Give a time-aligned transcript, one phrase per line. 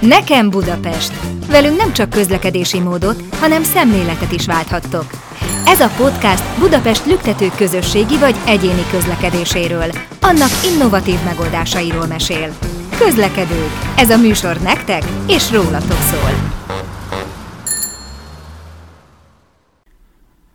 [0.00, 1.12] Nekem Budapest!
[1.46, 5.04] Velünk nem csak közlekedési módot, hanem szemléletet is válthattok.
[5.66, 9.90] Ez a podcast Budapest lüktető közösségi vagy egyéni közlekedéséről,
[10.20, 12.56] annak innovatív megoldásairól mesél.
[12.98, 13.70] Közlekedők.
[13.96, 16.30] Ez a műsor nektek és rólatok szól.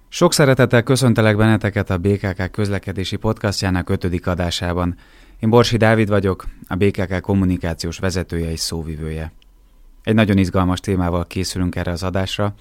[0.09, 4.95] Sok szeretettel köszöntelek benneteket a BKK közlekedési podcastjának ötödik adásában.
[5.43, 9.31] Én Borsi Dávid vagyok, a BKK kommunikációs vezetője és szóvivője.
[10.03, 12.53] Egy nagyon izgalmas témával készülünk erre az adásra.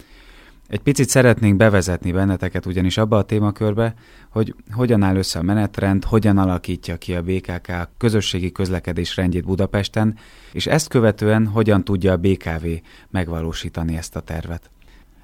[0.69, 3.95] Egy picit szeretnénk bevezetni benneteket ugyanis abba a témakörbe,
[4.29, 10.19] hogy hogyan áll össze a menetrend, hogyan alakítja ki a BKK közösségi közlekedés rendjét Budapesten,
[10.53, 12.67] és ezt követően hogyan tudja a BKV
[13.11, 14.71] megvalósítani ezt a tervet.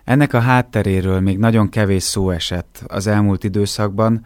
[0.05, 4.25] Ennek a hátteréről még nagyon kevés szó esett az elmúlt időszakban,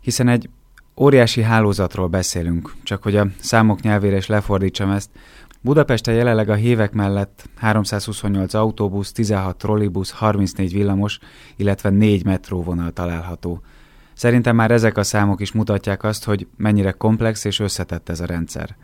[0.00, 0.48] hiszen egy
[0.96, 5.10] óriási hálózatról beszélünk, csak hogy a számok nyelvére is lefordítsam ezt.
[5.60, 11.18] Budapesten jelenleg a hívek mellett 328 autóbusz, 16 trollibusz, 34 villamos,
[11.56, 13.62] illetve 4 metróvonal található.
[14.14, 18.26] Szerintem már ezek a számok is mutatják azt, hogy mennyire komplex és összetett ez a
[18.26, 18.76] rendszer.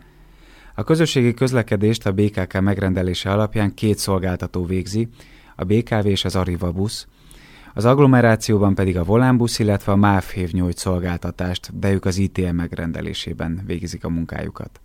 [0.75, 5.07] A közösségi közlekedést a BKK megrendelése alapján két szolgáltató végzi,
[5.55, 7.07] a BKV és az Arriva busz,
[7.73, 13.61] az agglomerációban pedig a Volánbusz, illetve a MÁV nyújt szolgáltatást, de ők az ITM megrendelésében
[13.65, 14.81] végzik a munkájukat.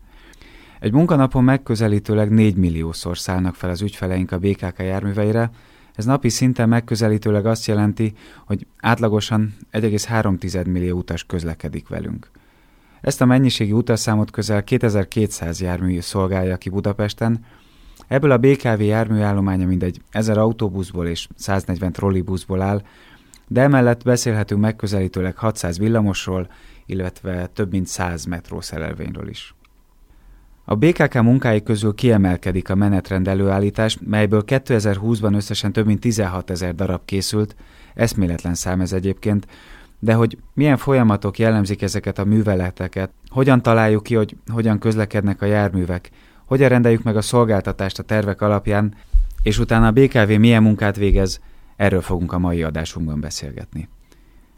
[0.80, 5.50] Egy munkanapon megközelítőleg 4 milliószor szállnak fel az ügyfeleink a BKK járműveire,
[5.96, 8.12] ez napi szinten megközelítőleg azt jelenti,
[8.46, 12.30] hogy átlagosan 1,3 millió utas közlekedik velünk.
[13.00, 17.44] Ezt a mennyiségi utasszámot közel 2200 jármű szolgálja ki Budapesten,
[18.08, 22.82] Ebből a BKV járműállománya mindegy 1000 autóbuszból és 140 trollibuszból áll,
[23.48, 26.48] de emellett beszélhetünk megközelítőleg 600 villamosról,
[26.86, 29.54] illetve több mint 100 metrószerelvényről is.
[30.64, 36.74] A BKK munkái közül kiemelkedik a menetrend előállítás, melyből 2020-ban összesen több mint 16 ezer
[36.74, 37.56] darab készült,
[37.94, 39.46] eszméletlen szám ez egyébként,
[39.98, 45.46] de hogy milyen folyamatok jellemzik ezeket a műveleteket, hogyan találjuk ki, hogy hogyan közlekednek a
[45.46, 46.10] járművek,
[46.46, 48.94] hogyan rendeljük meg a szolgáltatást a tervek alapján,
[49.42, 51.40] és utána a BKV milyen munkát végez,
[51.76, 53.88] erről fogunk a mai adásunkban beszélgetni.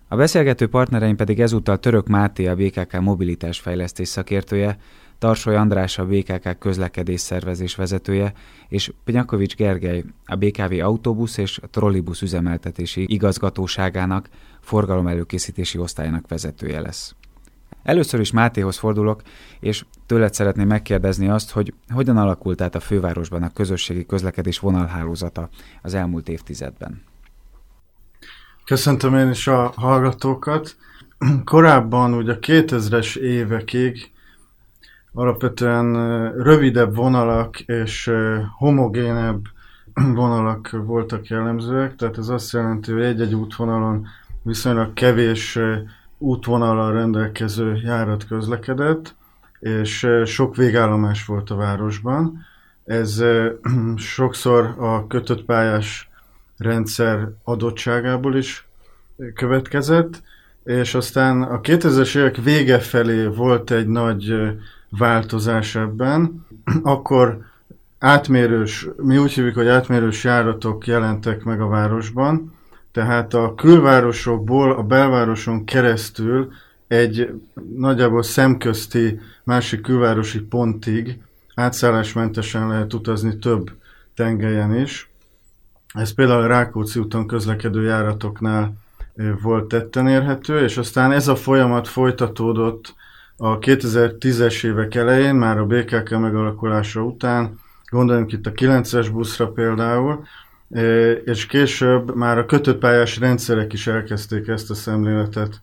[0.09, 4.79] A beszélgető partnereim pedig ezúttal Török Máté, a BKK mobilitás fejlesztés szakértője,
[5.19, 8.33] Tarsoly András, a BKK közlekedés szervezés vezetője,
[8.69, 14.29] és Pnyakovics Gergely, a BKV autóbusz és trollibusz üzemeltetési igazgatóságának
[14.61, 17.15] forgalomelőkészítési osztályának vezetője lesz.
[17.89, 19.23] Először is Mátéhoz fordulok,
[19.61, 25.49] és tőled szeretném megkérdezni azt, hogy hogyan alakult át a fővárosban a közösségi közlekedés vonalhálózata
[25.83, 27.03] az elmúlt évtizedben.
[28.65, 30.77] Köszöntöm én is a hallgatókat.
[31.45, 34.11] Korábban ugye a 2000-es évekig
[35.13, 35.93] alapvetően
[36.33, 38.13] rövidebb vonalak és
[38.59, 39.41] homogénebb
[39.95, 44.07] vonalak voltak jellemzőek, tehát ez azt jelenti, hogy egy-egy útvonalon
[44.43, 45.59] viszonylag kevés
[46.19, 49.15] útvonallal rendelkező járat közlekedett,
[49.61, 52.47] és sok végállomás volt a városban.
[52.85, 53.25] Ez
[53.97, 56.11] sokszor a kötött pályás
[56.57, 58.67] rendszer adottságából is
[59.35, 60.23] következett,
[60.65, 64.35] és aztán a 2000-es évek vége felé volt egy nagy
[64.89, 66.47] változás ebben.
[66.83, 67.45] Akkor
[67.99, 72.53] átmérős, mi úgy hívjuk, hogy átmérős járatok jelentek meg a városban,
[72.99, 76.53] tehát a külvárosokból a belvároson keresztül
[76.89, 77.41] egy
[77.77, 81.19] nagyjából szemközti másik külvárosi pontig
[81.55, 83.71] átszállásmentesen lehet utazni több
[84.15, 85.11] tengelyen is.
[85.95, 88.73] Ez például a Rákóczi úton közlekedő járatoknál
[89.43, 92.95] volt tetten érhető, és aztán ez a folyamat folytatódott
[93.37, 97.59] a 2010-es évek elején, már a BKK megalakulása után,
[97.91, 100.25] gondoljunk itt a 9-es buszra például,
[101.25, 105.61] és később már a kötőpályás rendszerek is elkezdték ezt a szemléletet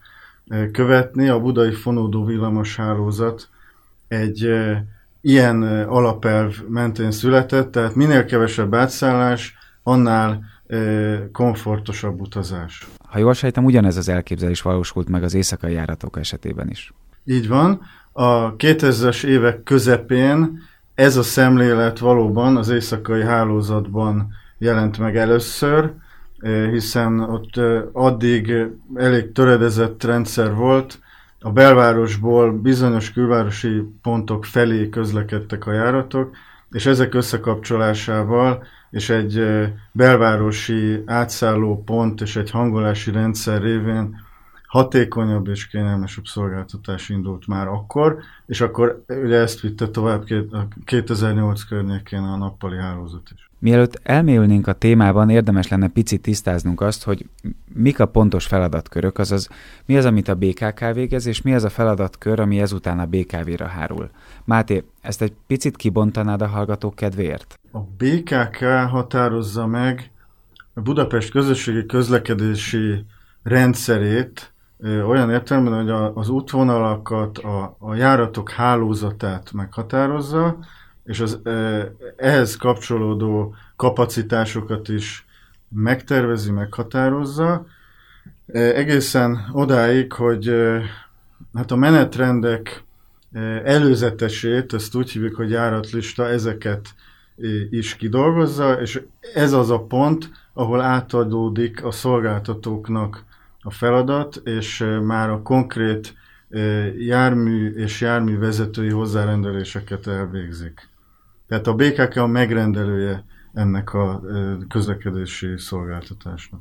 [0.71, 1.29] követni.
[1.29, 3.49] A budai fonódó villamos hálózat
[4.07, 4.49] egy
[5.21, 10.43] ilyen alapelv mentén született, tehát minél kevesebb átszállás, annál
[11.31, 12.87] komfortosabb utazás.
[13.07, 16.93] Ha jól sejtem, ugyanez az elképzelés valósult meg az éjszakai járatok esetében is.
[17.25, 17.81] Így van.
[18.11, 20.61] A 2000-es évek közepén
[20.95, 25.93] ez a szemlélet valóban az éjszakai hálózatban jelent meg először,
[26.71, 27.59] hiszen ott
[27.91, 28.53] addig
[28.95, 30.99] elég töredezett rendszer volt,
[31.39, 36.35] a belvárosból bizonyos külvárosi pontok felé közlekedtek a járatok,
[36.71, 39.45] és ezek összekapcsolásával és egy
[39.91, 44.23] belvárosi átszálló pont és egy hangolási rendszer révén
[44.67, 50.23] hatékonyabb és kényelmesebb szolgáltatás indult már akkor, és akkor ugye ezt vitte tovább
[50.85, 53.49] 2008 környékén a nappali hálózat is.
[53.65, 57.29] Mielőtt elmélyülnénk a témában, érdemes lenne picit tisztáznunk azt, hogy
[57.73, 59.49] mik a pontos feladatkörök, azaz
[59.85, 63.65] mi az, amit a BKK végez, és mi az a feladatkör, ami ezután a BKV-ra
[63.65, 64.09] hárul.
[64.43, 67.59] Máté, ezt egy picit kibontanád a hallgatók kedvéért?
[67.71, 70.11] A BKK határozza meg
[70.73, 73.05] a Budapest közösségi közlekedési
[73.43, 74.53] rendszerét
[75.07, 80.57] olyan értelemben, hogy az útvonalakat, a, a járatok hálózatát meghatározza,
[81.05, 81.39] és az
[82.15, 85.25] ehhez kapcsolódó kapacitásokat is
[85.69, 87.65] megtervezi, meghatározza,
[88.53, 90.53] egészen odáig, hogy
[91.53, 92.83] hát a menetrendek
[93.63, 96.95] előzetesét, ezt úgy hívjuk, hogy járatlista, ezeket
[97.69, 99.01] is kidolgozza, és
[99.33, 103.23] ez az a pont, ahol átadódik a szolgáltatóknak
[103.61, 106.13] a feladat, és már a konkrét
[106.97, 110.89] jármű és járművezetői hozzárendeléseket elvégzik.
[111.47, 114.21] Tehát a BKK a megrendelője ennek a
[114.69, 116.59] közlekedési szolgáltatásnak.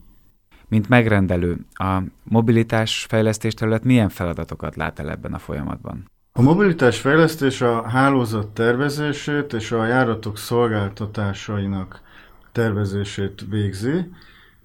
[0.68, 6.10] Mint megrendelő, a mobilitás fejlesztés terület milyen feladatokat lát el ebben a folyamatban?
[6.32, 12.00] A mobilitás fejlesztés a hálózat tervezését és a járatok szolgáltatásainak
[12.52, 14.10] tervezését végzi,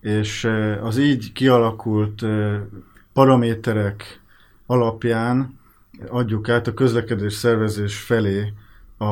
[0.01, 0.50] és
[0.81, 2.25] az így kialakult
[3.13, 4.21] paraméterek
[4.66, 5.60] alapján
[6.07, 8.54] adjuk át a közlekedés szervezés felé
[9.00, 9.06] a,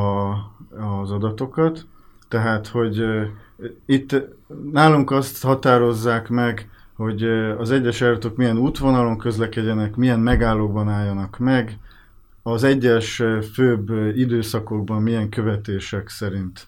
[1.02, 1.86] az adatokat.
[2.28, 3.04] Tehát, hogy
[3.86, 4.16] itt
[4.72, 7.24] nálunk azt határozzák meg, hogy
[7.58, 11.80] az egyes járatok milyen útvonalon közlekedjenek, milyen megállókban álljanak meg,
[12.44, 13.24] az egyes
[13.54, 16.68] főbb időszakokban milyen követések szerint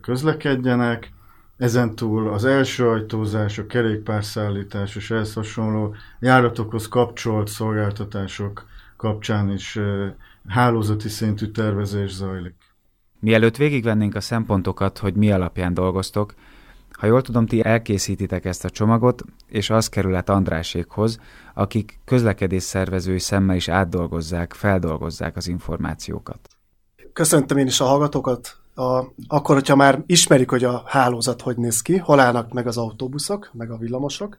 [0.00, 1.12] közlekedjenek,
[1.58, 8.64] ezentúl az első ajtózás, a kerékpárszállítás és ehhez hasonló járatokhoz kapcsolt szolgáltatások
[8.96, 9.78] kapcsán is
[10.48, 12.54] hálózati szintű tervezés zajlik.
[13.20, 16.34] Mielőtt végigvennénk a szempontokat, hogy mi alapján dolgoztok,
[16.98, 21.20] ha jól tudom, ti elkészítitek ezt a csomagot, és az kerül át Andrásékhoz,
[21.54, 26.48] akik közlekedés szervezői szemmel is átdolgozzák, feldolgozzák az információkat.
[27.12, 28.56] Köszöntöm én is a hallgatókat.
[28.74, 32.76] A, akkor, hogyha már ismerik, hogy a hálózat hogy néz ki, hol állnak meg az
[32.76, 34.36] autóbuszok, meg a villamosok,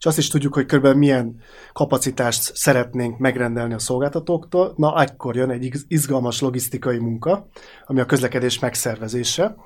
[0.00, 1.40] és azt is tudjuk, hogy körülbelül milyen
[1.72, 7.48] kapacitást szeretnénk megrendelni a szolgáltatóktól, na akkor jön egy izgalmas logisztikai munka,
[7.86, 9.56] ami a közlekedés megszervezése,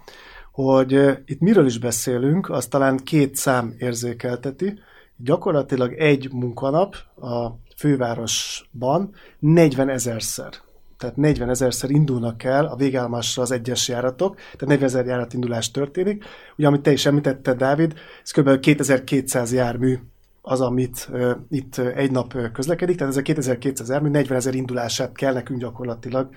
[0.52, 0.92] hogy
[1.24, 4.78] itt miről is beszélünk, az talán két szám érzékelteti.
[5.16, 10.52] Gyakorlatilag egy munkanap a fővárosban 40 ezerszer
[10.98, 15.70] tehát 40 ezerszer indulnak el a végállomásra az egyes járatok, tehát 40 ezer járat indulás
[15.70, 16.24] történik.
[16.56, 18.60] Ugye, amit te is említetted, Dávid, ez kb.
[18.60, 19.98] 2200 jármű
[20.46, 21.10] az, amit
[21.48, 26.28] itt egy nap közlekedik, tehát ez a 2200 jármű 40 ezer indulását kell nekünk gyakorlatilag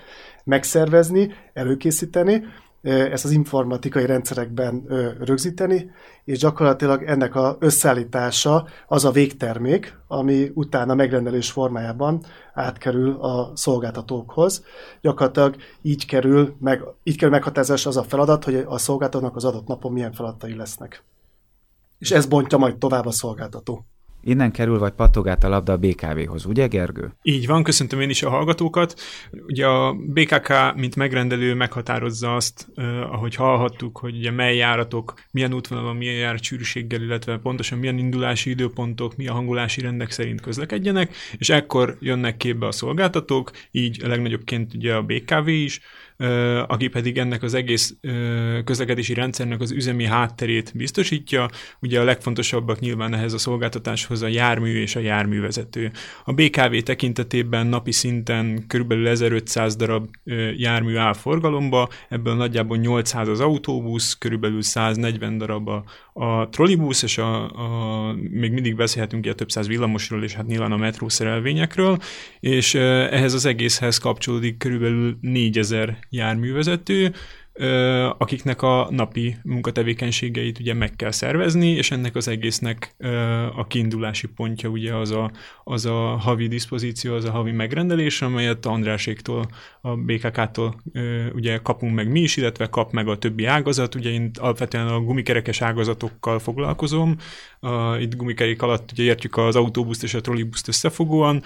[0.43, 2.43] megszervezni, előkészíteni,
[2.81, 4.83] ezt az informatikai rendszerekben
[5.19, 5.91] rögzíteni,
[6.23, 12.23] és gyakorlatilag ennek a összeállítása az a végtermék, ami utána megrendelés formájában
[12.53, 14.63] átkerül a szolgáltatókhoz.
[15.01, 19.67] Gyakorlatilag így kerül, meg, így kerül meghatározás az a feladat, hogy a szolgáltatónak az adott
[19.67, 21.03] napon milyen feladatai lesznek.
[21.99, 23.85] És ez bontja majd tovább a szolgáltató.
[24.27, 27.11] Innen kerül vagy pattog a labda a BKV-hoz, ugye Gergő?
[27.21, 28.99] Így van, köszöntöm én is a hallgatókat.
[29.47, 35.53] Ugye a BKK, mint megrendelő meghatározza azt, eh, ahogy hallhattuk, hogy ugye mely járatok, milyen
[35.53, 41.49] útvonalon, milyen járatsűrűséggel, illetve pontosan milyen indulási időpontok, mi a hangolási rendek szerint közlekedjenek, és
[41.49, 45.81] ekkor jönnek képbe a szolgáltatók, így a legnagyobbként ugye a BKV is,
[46.67, 47.95] aki pedig ennek az egész
[48.63, 51.49] közlekedési rendszernek az üzemi hátterét biztosítja.
[51.79, 55.91] Ugye a legfontosabbak nyilván ehhez a szolgáltatáshoz a jármű és a járművezető.
[56.25, 58.91] A BKV tekintetében napi szinten kb.
[58.91, 60.09] 1500 darab
[60.57, 65.83] jármű áll forgalomba, ebből nagyjából 800 az autóbusz, körülbelül 140 darab a,
[66.13, 70.71] a trollibusz, és a, a, még mindig beszélhetünk ilyen több száz villamosról, és hát nyilván
[70.71, 71.97] a metró szerelvényekről,
[72.39, 77.13] és ehhez az egészhez kapcsolódik körülbelül 4000 járművezető,
[78.17, 82.95] akiknek a napi munkatevékenységeit ugye meg kell szervezni, és ennek az egésznek
[83.55, 85.31] a kiindulási pontja ugye az a,
[85.63, 89.45] az a havi diszpozíció, az a havi megrendelés, amelyet Andráséktól,
[89.81, 90.81] a BKK-tól
[91.33, 93.95] ugye kapunk meg mi is, illetve kap meg a többi ágazat.
[93.95, 97.15] Ugye én alapvetően a gumikerekes ágazatokkal foglalkozom,
[97.99, 101.43] itt gumikerék alatt ugye értjük az autóbuszt és a trollibuszt összefogóan,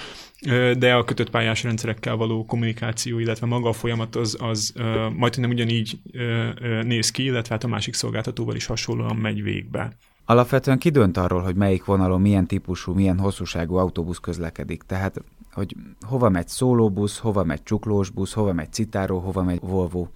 [0.77, 4.73] de a kötött pályás rendszerekkel való kommunikáció, illetve maga a folyamat az, az
[5.15, 5.99] majd nem ugyanígy
[6.83, 9.91] néz ki, illetve hát a másik szolgáltatóval is hasonlóan megy végbe.
[10.25, 14.83] Alapvetően ki dönt arról, hogy melyik vonalon milyen típusú, milyen hosszúságú autóbusz közlekedik?
[14.83, 15.75] Tehát, hogy
[16.07, 20.07] hova megy szólóbusz, hova megy csuklós busz, hova megy citáró, hova megy Volvo.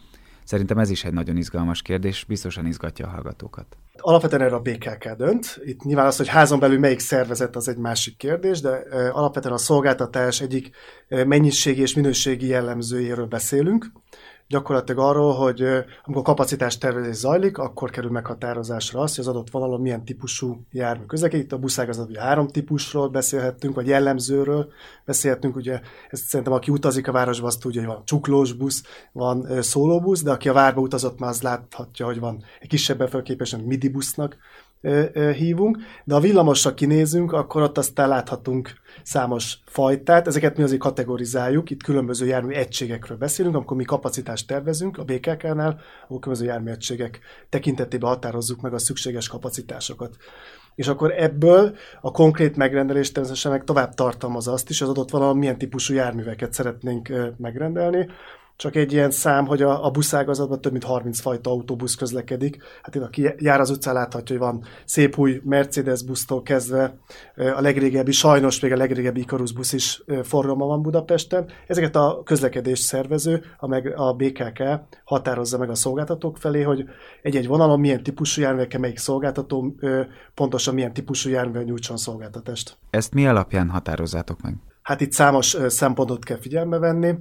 [0.43, 3.77] Szerintem ez is egy nagyon izgalmas kérdés, biztosan izgatja a hallgatókat.
[3.97, 5.59] Alapvetően erre a BKK dönt.
[5.63, 9.57] Itt nyilván az, hogy házon belül melyik szervezet, az egy másik kérdés, de alapvetően a
[9.57, 10.69] szolgáltatás egyik
[11.07, 13.91] mennyiségi és minőségi jellemzőjéről beszélünk
[14.47, 15.63] gyakorlatilag arról, hogy
[16.03, 21.05] amikor kapacitás tervezés zajlik, akkor kerül meghatározásra az, hogy az adott vonalon milyen típusú jármű
[21.05, 21.45] közlekedik.
[21.45, 24.71] Itt a buszágazat ugye három típusról beszélhettünk, vagy jellemzőről
[25.05, 25.55] beszélhetünk.
[25.55, 30.23] Ugye ezt szerintem aki utazik a városba, azt tudja, hogy van csuklós busz, van szólóbusz,
[30.23, 34.37] de aki a várba utazott, már az láthatja, hogy van egy kisebb befölképesen midi busznak
[35.35, 38.73] hívunk, de a villamosra kinézünk, akkor ott aztán láthatunk
[39.05, 44.97] számos fajtát, ezeket mi azért kategorizáljuk, itt különböző jármű egységekről beszélünk, amikor mi kapacitást tervezünk
[44.97, 47.19] a BKK-nál, akkor különböző jármű egységek
[47.49, 50.15] tekintetében határozzuk meg a szükséges kapacitásokat.
[50.75, 55.39] És akkor ebből a konkrét megrendelés természetesen meg tovább tartalmaz azt is, az adott valami
[55.39, 58.07] milyen típusú járműveket szeretnénk megrendelni,
[58.57, 62.57] csak egy ilyen szám, hogy a, a buszágazatban több mint 30 fajta autóbusz közlekedik.
[62.81, 66.97] Hát itt aki jár az utcán láthatja, hogy van szép új Mercedes busztól kezdve
[67.35, 71.49] a legrégebbi, sajnos még a legrégebbi Icarus busz is forgalma van Budapesten.
[71.67, 74.63] Ezeket a közlekedés szervező, a, meg a BKK
[75.03, 76.85] határozza meg a szolgáltatók felé, hogy
[77.21, 79.75] egy-egy vonalon milyen típusú járművekkel melyik szolgáltató
[80.33, 82.77] pontosan milyen típusú járművel nyújtson szolgáltatást.
[82.89, 84.55] Ezt mi alapján határozzátok meg?
[84.81, 87.15] Hát itt számos szempontot kell figyelme venni.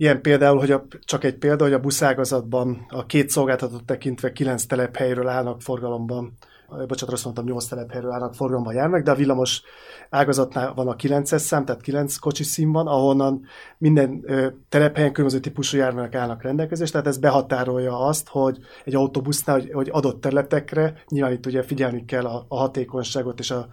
[0.00, 4.64] Ilyen például, hogy a, csak egy példa, hogy a buszágazatban a két szolgáltatót tekintve kilenc
[4.64, 6.32] telephelyről állnak forgalomban,
[6.68, 9.62] bocsánat, azt mondtam, 8 telephelyről állnak forgalomban járnak, de a villamos
[10.10, 13.44] ágazatnál van a 9-es szám, tehát 9 kocsi szín van, ahonnan
[13.78, 19.60] minden ö, telephelyen különböző típusú járművek állnak rendelkezésre, tehát ez behatárolja azt, hogy egy autóbusznál,
[19.60, 23.68] hogy, hogy adott területekre, nyilván itt ugye figyelni kell a, a hatékonyságot és a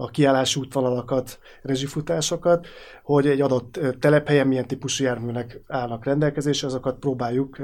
[0.00, 2.66] a kiállás útvonalakat, rezsifutásokat,
[3.02, 7.58] hogy egy adott telephelyen milyen típusú járműnek állnak rendelkezésre, azokat próbáljuk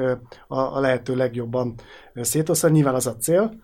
[0.49, 1.75] a, lehető legjobban
[2.15, 2.73] szétosztani.
[2.73, 3.55] Nyilván az a cél,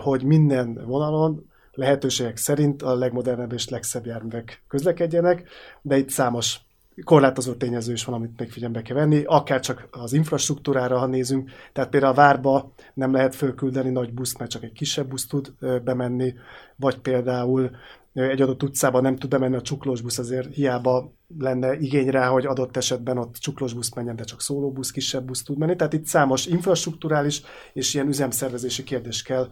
[0.00, 5.48] hogy minden vonalon lehetőségek szerint a legmodernebb és legszebb járművek közlekedjenek,
[5.82, 6.60] de itt számos
[7.04, 11.50] korlátozó tényező is van, amit még figyelembe kell venni, akár csak az infrastruktúrára, ha nézünk,
[11.72, 15.52] tehát például a várba nem lehet fölküldeni nagy buszt, mert csak egy kisebb busz tud
[15.84, 16.34] bemenni,
[16.76, 17.70] vagy például
[18.14, 22.46] egy adott utcában nem tud bemenni a csuklós busz, azért hiába lenne igény rá, hogy
[22.46, 25.76] adott esetben ott csuklós busz menjen, de csak szólóbusz, kisebb busz tud menni.
[25.76, 27.42] Tehát itt számos infrastruktúrális
[27.72, 29.48] és ilyen üzemszervezési kérdés kell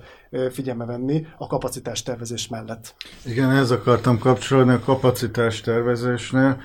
[0.50, 2.94] figyelme venni a kapacitás tervezés mellett.
[3.24, 6.60] Igen, ez akartam kapcsolódni a kapacitás tervezésnél.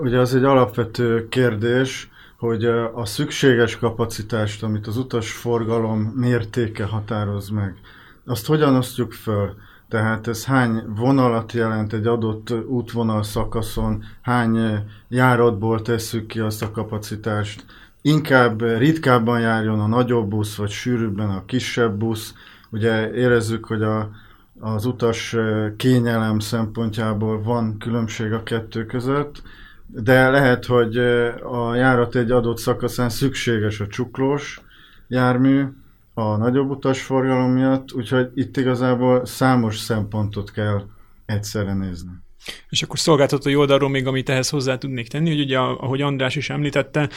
[0.00, 7.74] Ugye az egy alapvető kérdés, hogy a szükséges kapacitást, amit az utasforgalom mértéke határoz meg,
[8.26, 9.54] azt hogyan osztjuk föl?
[9.92, 14.58] Tehát ez hány vonalat jelent egy adott útvonal szakaszon, hány
[15.08, 17.64] járatból tesszük ki azt a kapacitást.
[18.02, 22.34] Inkább ritkábban járjon a nagyobb busz, vagy sűrűbben a kisebb busz.
[22.70, 24.10] Ugye érezzük, hogy a,
[24.60, 25.36] az utas
[25.76, 29.42] kényelem szempontjából van különbség a kettő között,
[29.86, 30.96] de lehet, hogy
[31.42, 34.60] a járat egy adott szakaszán szükséges a csuklós
[35.08, 35.64] jármű,
[36.14, 40.82] a nagyobb utasforgalom miatt, úgyhogy itt igazából számos szempontot kell
[41.26, 42.10] egyszerre nézni.
[42.68, 46.50] És akkor szolgáltatói oldalról még, amit ehhez hozzá tudnék tenni, hogy ugye, ahogy András is
[46.50, 47.08] említette,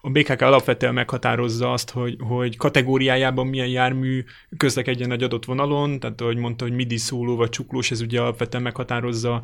[0.00, 4.24] a BKK alapvetően meghatározza azt, hogy, hogy kategóriájában milyen jármű
[4.56, 8.62] közlekedjen egy adott vonalon, tehát ahogy mondta, hogy midi szóló vagy csuklós, ez ugye alapvetően
[8.62, 9.42] meghatározza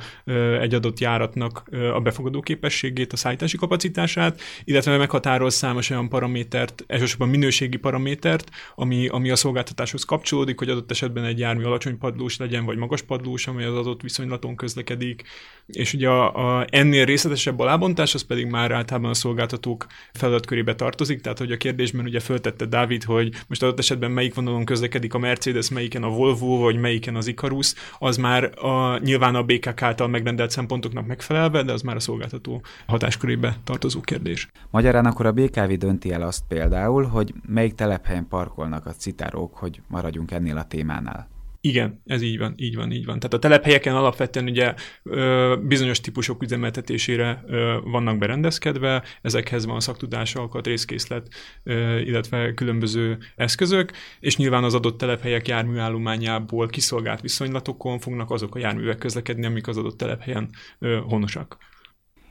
[0.60, 1.62] egy adott járatnak
[1.94, 9.08] a befogadó képességét, a szállítási kapacitását, illetve meghatároz számos olyan paramétert, elsősorban minőségi paramétert, ami,
[9.08, 13.46] ami a szolgáltatáshoz kapcsolódik, hogy adott esetben egy jármű alacsony padlós legyen, vagy magas padlós,
[13.46, 15.23] ami az adott viszonylaton közlekedik,
[15.66, 20.74] és ugye a, a ennél részletesebb a lábontás, az pedig már általában a szolgáltatók feladatkörébe
[20.74, 25.14] tartozik, tehát hogy a kérdésben ugye föltette Dávid, hogy most adott esetben melyik vonalon közlekedik
[25.14, 29.82] a Mercedes, melyiken a Volvo, vagy melyiken az Icarus, az már a, nyilván a BKK
[29.82, 34.48] által megrendelt szempontoknak megfelelve, de az már a szolgáltató hatáskörébe tartozó kérdés.
[34.70, 39.80] Magyarán akkor a BKV dönti el azt például, hogy melyik telephelyen parkolnak a citárók, hogy
[39.88, 41.33] maradjunk ennél a témánál.
[41.66, 43.18] Igen, ez így van, így van, így van.
[43.18, 50.34] Tehát a telephelyeken alapvetően ugye ö, bizonyos típusok üzemeltetésére ö, vannak berendezkedve, ezekhez van szaktudás,
[50.34, 51.28] alkatrészkészlet,
[51.62, 58.58] ö, illetve különböző eszközök, és nyilván az adott telephelyek járműállományából kiszolgált viszonylatokon fognak azok a
[58.58, 61.56] járművek közlekedni, amik az adott telephelyen ö, honosak.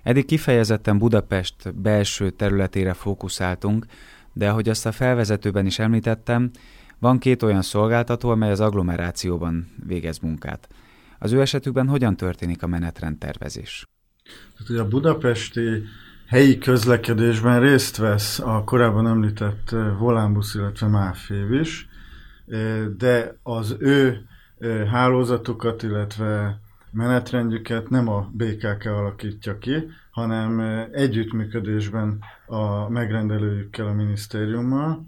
[0.04, 3.86] Eddig kifejezetten Budapest belső területére fókuszáltunk,
[4.34, 6.52] de ahogy azt a felvezetőben is említettem,
[7.04, 10.68] Van két olyan szolgáltató, amely az agglomerációban végez munkát.
[11.20, 13.88] Az ő esetükben hogyan történik a menetrendtervezés?
[14.58, 15.84] Tehát, a budapesti
[16.28, 21.88] helyi közlekedésben részt vesz a korábban említett eh, Volánbusz, illetve Máfév is,
[22.48, 24.26] eh, de az ő
[24.58, 26.60] eh, hálózatukat, illetve
[26.92, 30.60] menetrendjüket nem a BKK alakítja ki, hanem
[30.92, 35.06] együttműködésben a megrendelőjükkel, a minisztériummal.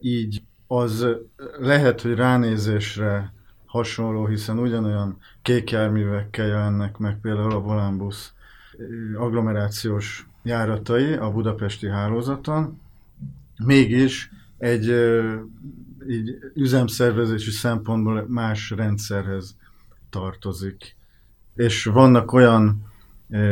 [0.00, 1.06] Így az
[1.58, 3.32] lehet, hogy ránézésre
[3.66, 8.32] hasonló, hiszen ugyanolyan kék járművekkel jelennek meg például a Volánbusz
[9.16, 12.80] agglomerációs járatai a budapesti hálózaton,
[13.64, 14.84] mégis egy
[16.08, 19.56] így üzemszervezési szempontból más rendszerhez
[20.10, 20.96] tartozik.
[21.54, 22.86] És vannak olyan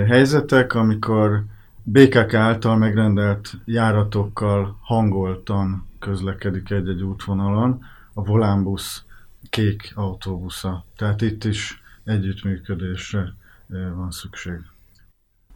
[0.06, 1.44] helyzetek, amikor
[1.82, 7.84] BKK által megrendelt járatokkal hangoltan közlekedik egy-egy útvonalon
[8.14, 9.04] a Volánbusz
[9.50, 10.84] kék autóbusza.
[10.96, 13.34] Tehát itt is együttműködésre
[13.68, 14.58] van szükség.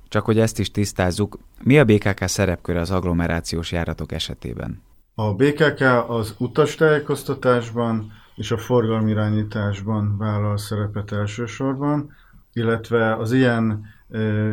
[0.08, 4.82] Csak hogy ezt is tisztázzuk, mi a BKK szerepköre az agglomerációs járatok esetében?
[5.14, 12.12] A BKK az utastájékoztatásban és a forgalmirányításban vállal szerepet elsősorban,
[12.52, 13.86] illetve az ilyen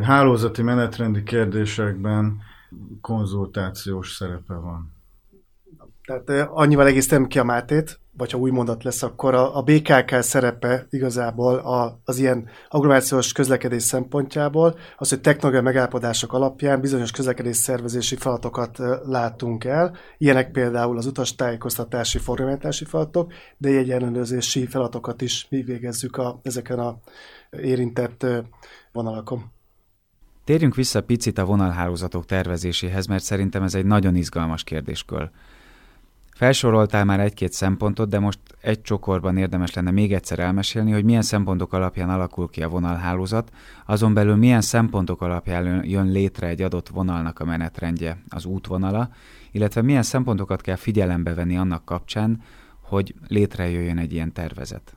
[0.01, 2.41] hálózati menetrendi kérdésekben
[3.01, 4.91] konzultációs szerepe van.
[6.07, 10.21] Tehát annyival egészítem ki a Mátét, vagy ha új mondat lesz, akkor a, a BKK
[10.21, 17.55] szerepe igazából a, az ilyen agglomerációs közlekedés szempontjából, az, hogy technológiai megállapodások alapján bizonyos közlekedés
[17.55, 19.95] szervezési feladatokat látunk el.
[20.17, 26.79] Ilyenek például az utastájékoztatási, forgalmányítási feladatok, de egy ellenőrzési feladatokat is mi végezzük a, ezeken
[26.79, 26.99] a
[27.61, 28.25] érintett
[28.91, 29.51] vonalakon.
[30.43, 35.29] Térjünk vissza picit a vonalhálózatok tervezéséhez, mert szerintem ez egy nagyon izgalmas kérdéskör.
[36.37, 41.21] Felsoroltál már egy-két szempontot, de most egy csokorban érdemes lenne még egyszer elmesélni, hogy milyen
[41.21, 43.51] szempontok alapján alakul ki a vonalhálózat,
[43.85, 49.09] azon belül milyen szempontok alapján jön létre egy adott vonalnak a menetrendje, az útvonala,
[49.51, 52.41] illetve milyen szempontokat kell figyelembe venni annak kapcsán,
[52.81, 54.95] hogy létrejöjjön egy ilyen tervezet.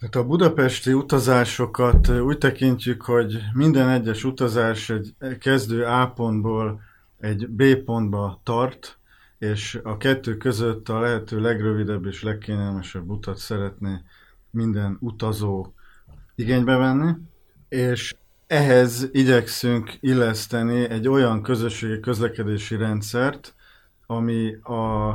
[0.00, 6.80] Hát a budapesti utazásokat úgy tekintjük, hogy minden egyes utazás egy kezdő A pontból
[7.18, 8.98] egy B pontba tart,
[9.38, 14.02] és a kettő között a lehető legrövidebb és legkényelmesebb utat szeretné
[14.50, 15.72] minden utazó
[16.34, 17.12] igénybe venni,
[17.68, 18.14] és
[18.46, 23.54] ehhez igyekszünk illeszteni egy olyan közösségi közlekedési rendszert,
[24.06, 25.14] ami a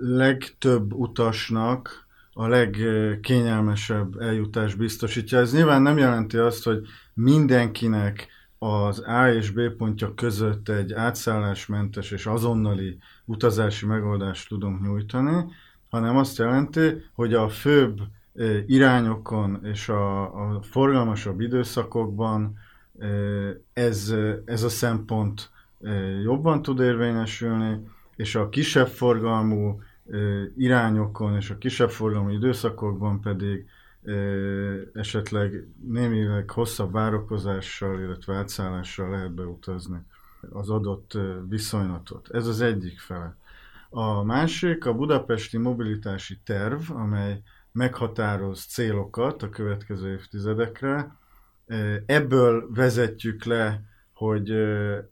[0.00, 5.38] legtöbb utasnak a legkényelmesebb eljutás biztosítja.
[5.38, 12.10] Ez nyilván nem jelenti azt, hogy mindenkinek az A és B pontja között egy átszállásmentes
[12.10, 12.98] és azonnali
[13.30, 15.44] utazási megoldást tudunk nyújtani,
[15.88, 18.00] hanem azt jelenti, hogy a főbb
[18.66, 22.58] irányokon és a, a forgalmasabb időszakokban
[23.72, 24.14] ez,
[24.44, 25.50] ez a szempont
[26.22, 29.80] jobban tud érvényesülni, és a kisebb forgalmú
[30.56, 33.66] irányokon és a kisebb forgalmú időszakokban pedig
[34.92, 39.98] esetleg némileg hosszabb várakozással, illetve átszállással lehet beutazni
[40.50, 42.28] az adott viszonylatot.
[42.30, 43.36] Ez az egyik fele.
[43.90, 51.16] A másik a budapesti mobilitási terv, amely meghatároz célokat a következő évtizedekre.
[52.06, 54.52] Ebből vezetjük le, hogy,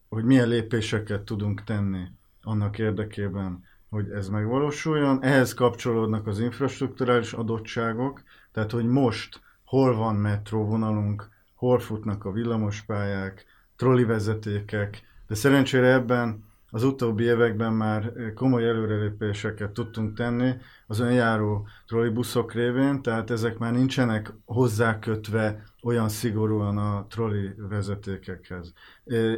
[0.08, 2.04] hogy milyen lépéseket tudunk tenni
[2.42, 5.22] annak érdekében, hogy ez megvalósuljon.
[5.22, 13.44] Ehhez kapcsolódnak az infrastruktúrális adottságok, tehát hogy most hol van metróvonalunk, hol futnak a villamospályák,
[13.76, 20.54] trollivezetékek, de szerencsére ebben az utóbbi években már komoly előrelépéseket tudtunk tenni
[20.86, 28.72] az önjáró trollibuszok révén, tehát ezek már nincsenek hozzákötve olyan szigorúan a trolli vezetékekhez.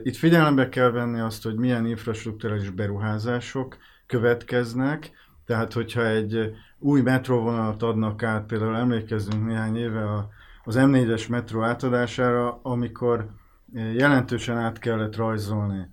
[0.03, 3.77] Itt figyelembe kell venni azt, hogy milyen infrastruktúrális beruházások
[4.07, 5.11] következnek,
[5.47, 10.29] tehát hogyha egy új metróvonalat adnak át, például emlékezzünk néhány éve a,
[10.65, 13.29] az M4-es metró átadására, amikor
[13.73, 15.89] jelentősen át kellett rajzolni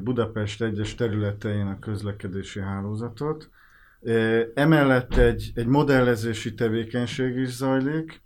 [0.00, 3.50] Budapest egyes területein a közlekedési hálózatot.
[4.54, 8.20] Emellett egy, egy modellezési tevékenység is zajlik.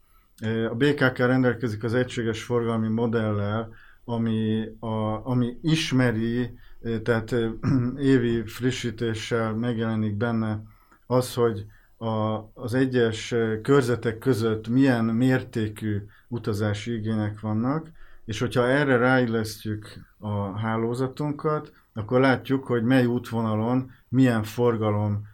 [0.70, 6.58] A BKK rendelkezik az egységes forgalmi modellel, ami, a, ami ismeri,
[7.02, 7.34] tehát
[8.12, 10.62] évi frissítéssel megjelenik benne
[11.06, 11.66] az, hogy
[11.96, 17.90] a, az egyes körzetek között milyen mértékű utazási igények vannak,
[18.24, 19.86] és hogyha erre ráillesztjük
[20.18, 25.26] a hálózatunkat, akkor látjuk, hogy mely útvonalon milyen forgalom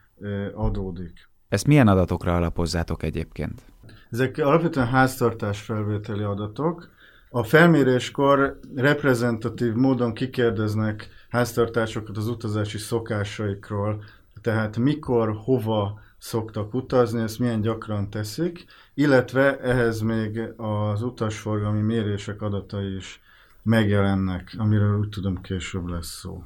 [0.54, 1.28] adódik.
[1.48, 3.62] Ezt milyen adatokra alapozzátok egyébként?
[4.10, 6.88] Ezek alapvetően háztartás felvételi adatok.
[7.30, 14.04] A felméréskor reprezentatív módon kikérdeznek háztartásokat az utazási szokásaikról,
[14.40, 18.64] tehát mikor, hova szoktak utazni, ezt milyen gyakran teszik,
[18.98, 23.20] illetve ehhez még az utasforgalmi mérések adatai is
[23.62, 26.44] megjelennek, amiről úgy tudom később lesz szó.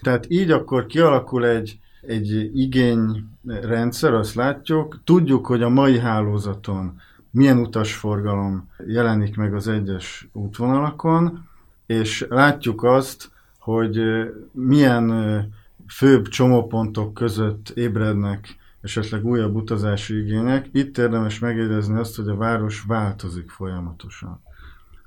[0.00, 7.58] Tehát így akkor kialakul egy, egy igényrendszer, azt látjuk, tudjuk, hogy a mai hálózaton milyen
[7.58, 11.48] utasforgalom jelenik meg az egyes útvonalakon,
[11.86, 14.00] és látjuk azt, hogy
[14.52, 15.12] milyen
[15.88, 20.68] főbb csomópontok között ébrednek esetleg újabb utazási igények.
[20.72, 24.42] Itt érdemes megjegyezni azt, hogy a város változik folyamatosan.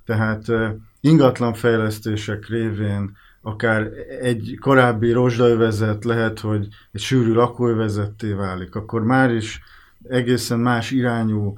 [0.05, 0.51] Tehát
[0.99, 3.89] ingatlanfejlesztések révén akár
[4.21, 9.61] egy korábbi rozsdaövezet lehet, hogy egy sűrű lakóövezetté válik, akkor már is
[10.09, 11.57] egészen más irányú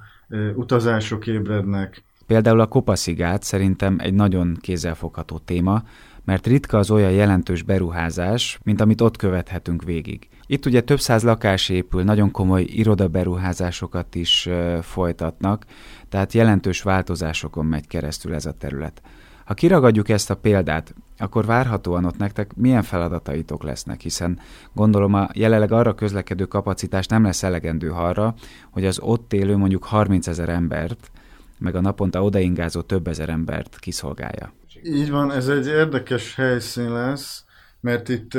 [0.56, 2.04] utazások ébrednek.
[2.28, 5.84] Például a Kopaszigát szerintem egy nagyon kézzelfogható téma,
[6.26, 10.28] mert ritka az olyan jelentős beruházás, mint amit ott követhetünk végig.
[10.48, 14.50] Itt ugye több száz lakás épül, nagyon komoly irodaberuházásokat is
[14.82, 15.66] folytatnak,
[16.10, 19.02] tehát jelentős változásokon megy keresztül ez a terület.
[19.46, 24.40] Ha kiragadjuk ezt a példát, akkor várhatóan ott nektek milyen feladataitok lesznek, hiszen
[24.74, 28.36] gondolom a jelenleg arra közlekedő kapacitás nem lesz elegendő arra,
[28.72, 31.12] hogy az ott élő mondjuk 30 ezer embert,
[31.60, 34.54] meg a naponta odaingázó több ezer embert kiszolgálja.
[34.84, 37.44] Így van, ez egy érdekes helyszín lesz,
[37.80, 38.38] mert itt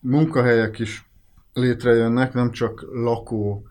[0.00, 1.05] munkahelyek is
[1.56, 3.66] létrejönnek, nem csak lakó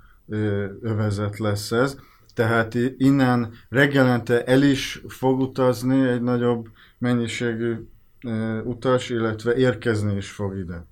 [0.81, 1.97] övezet lesz ez.
[2.33, 6.67] Tehát innen reggelente el is fog utazni egy nagyobb
[6.97, 7.87] mennyiségű
[8.63, 10.85] utas, illetve érkezni is fog ide.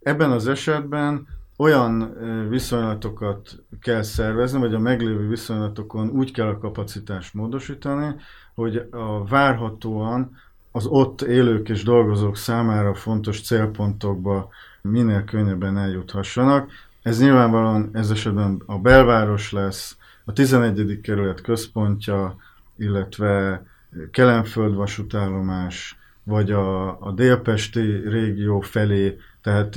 [0.00, 2.16] Ebben az esetben olyan
[2.48, 8.14] viszonylatokat kell szervezni, vagy a meglévő viszonylatokon úgy kell a kapacitást módosítani,
[8.54, 10.36] hogy a várhatóan
[10.72, 14.48] az ott élők és dolgozók számára fontos célpontokba
[14.88, 16.70] minél könnyebben eljuthassanak.
[17.02, 21.00] Ez nyilvánvalóan ez esetben a belváros lesz, a 11.
[21.00, 22.36] kerület központja,
[22.76, 23.62] illetve
[24.10, 29.76] Kelenföld vasútállomás, vagy a, a délpesti régió felé, tehát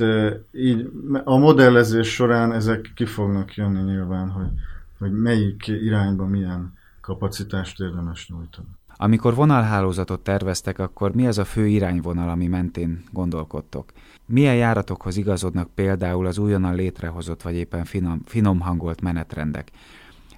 [0.52, 0.90] így
[1.24, 4.50] a modellezés során ezek ki fognak jönni nyilván, hogy,
[4.98, 8.77] hogy melyik irányba milyen kapacitást érdemes nyújtani.
[9.00, 13.92] Amikor vonalhálózatot terveztek, akkor mi az a fő irányvonal, ami mentén gondolkodtok?
[14.26, 19.70] Milyen járatokhoz igazodnak például az újonnan létrehozott vagy éppen finom, finom hangolt menetrendek?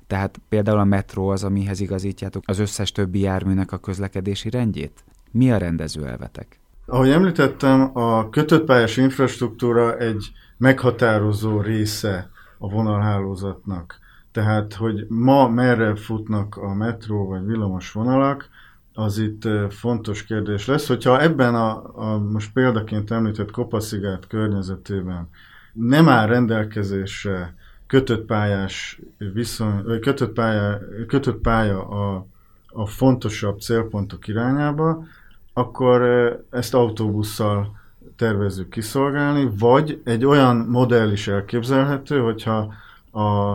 [0.06, 5.04] Tehát például a metró az, amihez igazítjátok az összes többi járműnek a közlekedési rendjét?
[5.30, 6.60] Mi a rendező elvetek?
[6.86, 13.99] Ahogy említettem, a kötött infrastruktúra egy meghatározó része a vonalhálózatnak.
[14.32, 18.48] Tehát, hogy ma merre futnak a metró vagy villamos vonalak,
[18.94, 20.86] az itt fontos kérdés lesz.
[20.86, 25.28] Hogyha ebben a, a most példaként említett Kopaszigát környezetében
[25.72, 27.54] nem áll rendelkezésre
[27.86, 29.00] kötött pályás
[29.32, 32.26] viszony, kötött pálya, kötött pálya a,
[32.66, 35.04] a fontosabb célpontok irányába,
[35.52, 36.02] akkor
[36.50, 37.78] ezt autóbusszal
[38.16, 42.72] tervezzük kiszolgálni, vagy egy olyan modell is elképzelhető, hogyha
[43.10, 43.54] a,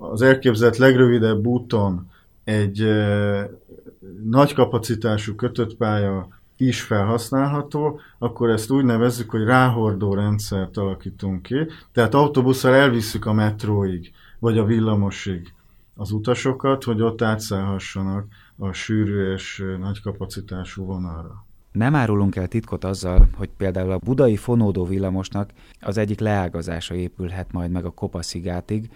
[0.00, 2.10] az elképzelt legrövidebb úton
[2.44, 2.84] egy
[4.24, 11.66] nagy kapacitású kötött pálya is felhasználható, akkor ezt úgy nevezzük, hogy ráhordó rendszert alakítunk ki.
[11.92, 15.52] Tehát autóbusszal elvisszük a metróig, vagy a villamosig
[15.94, 18.26] az utasokat, hogy ott átszállhassanak
[18.58, 21.44] a sűrű és nagy kapacitású vonalra.
[21.72, 27.52] Nem árulunk el titkot azzal, hogy például a budai fonódó villamosnak az egyik leágazása épülhet
[27.52, 28.90] majd meg a Kopaszigátig,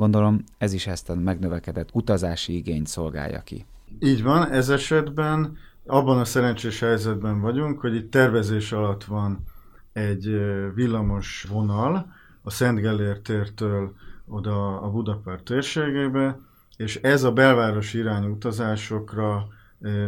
[0.00, 3.66] Gondolom ez is ezt a megnövekedett utazási igényt szolgálja ki.
[3.98, 9.44] Így van, ez esetben abban a szerencsés helyzetben vagyunk, hogy itt tervezés alatt van
[9.92, 10.40] egy
[10.74, 13.94] villamos vonal a Szent Gellért tértől
[14.26, 16.38] oda a Budapest térségébe,
[16.76, 19.48] és ez a belváros irányú utazásokra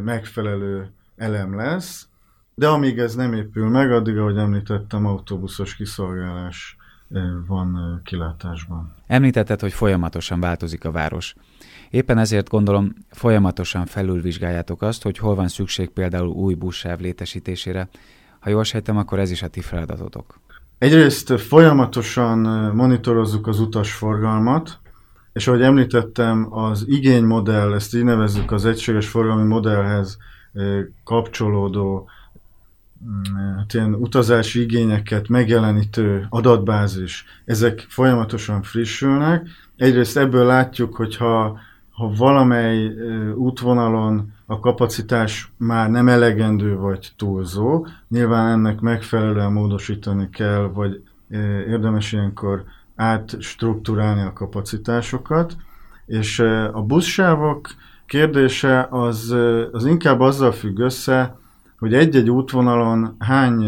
[0.05, 2.09] megfelelő elem lesz,
[2.55, 6.77] de amíg ez nem épül meg, addig, ahogy említettem, autóbuszos kiszolgálás
[7.47, 8.95] van kilátásban.
[9.07, 11.35] Említetted, hogy folyamatosan változik a város.
[11.91, 17.89] Éppen ezért gondolom, folyamatosan felülvizsgáljátok azt, hogy hol van szükség például új buszsáv létesítésére.
[18.41, 20.41] Ha jól sejtem, akkor ez is a ti feladatotok.
[20.79, 22.39] Egyrészt folyamatosan
[22.75, 24.81] monitorozzuk az utasforgalmat,
[25.33, 30.19] és ahogy említettem, az igénymodell, ezt így nevezzük az egységes forgalmi modellhez
[31.05, 32.09] kapcsolódó
[33.57, 39.49] hát ilyen utazási igényeket megjelenítő adatbázis, ezek folyamatosan frissülnek.
[39.77, 41.59] Egyrészt ebből látjuk, hogy ha,
[41.91, 42.93] ha valamely
[43.35, 51.03] útvonalon a kapacitás már nem elegendő vagy túlzó, nyilván ennek megfelelően módosítani kell, vagy
[51.67, 52.65] érdemes ilyenkor
[52.97, 55.57] átstruktúrálni a kapacitásokat,
[56.07, 56.39] és
[56.73, 57.69] a buszsávok
[58.07, 59.37] kérdése az,
[59.73, 61.37] az inkább azzal függ össze,
[61.83, 63.65] hogy egy-egy útvonalon hány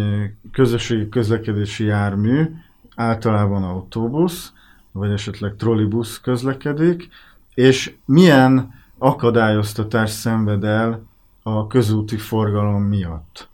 [0.52, 2.50] közösségi közlekedési jármű,
[2.96, 4.52] általában autóbusz,
[4.92, 7.08] vagy esetleg trollibusz közlekedik,
[7.54, 11.02] és milyen akadályoztatás szenved el
[11.42, 13.48] a közúti forgalom miatt.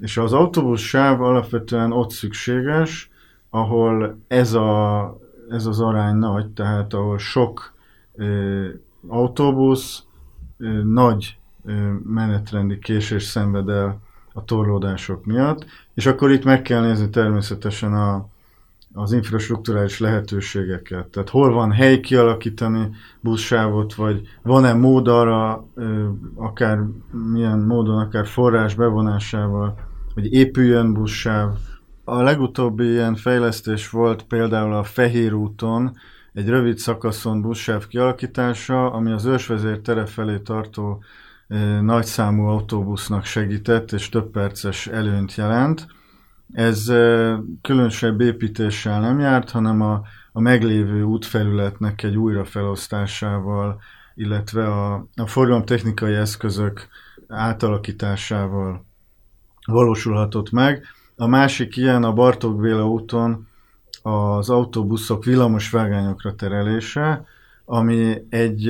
[0.00, 3.10] És az autóbusz sáv alapvetően ott szükséges,
[3.50, 7.74] ahol ez, a, ez az arány nagy, tehát ahol sok
[8.14, 8.66] ö,
[9.08, 10.04] autóbusz
[10.58, 11.39] ö, nagy
[12.04, 14.00] menetrendi késés szenved el
[14.32, 18.28] a torlódások miatt, és akkor itt meg kell nézni természetesen a,
[18.94, 21.06] az infrastruktúrális lehetőségeket.
[21.06, 22.88] Tehát hol van hely kialakítani
[23.20, 25.66] buszsávot, vagy van-e mód arra,
[26.34, 26.78] akár
[27.32, 29.78] milyen módon, akár forrás bevonásával,
[30.14, 31.52] hogy épüljön buszsáv.
[32.04, 35.96] A legutóbbi ilyen fejlesztés volt például a Fehér úton,
[36.32, 41.02] egy rövid szakaszon buszsáv kialakítása, ami az ősvezér tere felé tartó
[41.80, 45.86] nagyszámú autóbusznak segített, és több perces előnyt jelent
[46.52, 46.84] ez
[47.62, 53.80] különösebb építéssel nem járt, hanem a, a meglévő útfelületnek egy újrafelosztásával,
[54.14, 56.88] illetve a, a forgalomtechnikai eszközök
[57.28, 58.84] átalakításával
[59.66, 60.84] valósulhatott meg.
[61.16, 63.48] A másik ilyen a Bartók Béla úton
[64.02, 67.24] az autóbuszok villamos vágányokra terelése,
[67.64, 68.68] ami egy,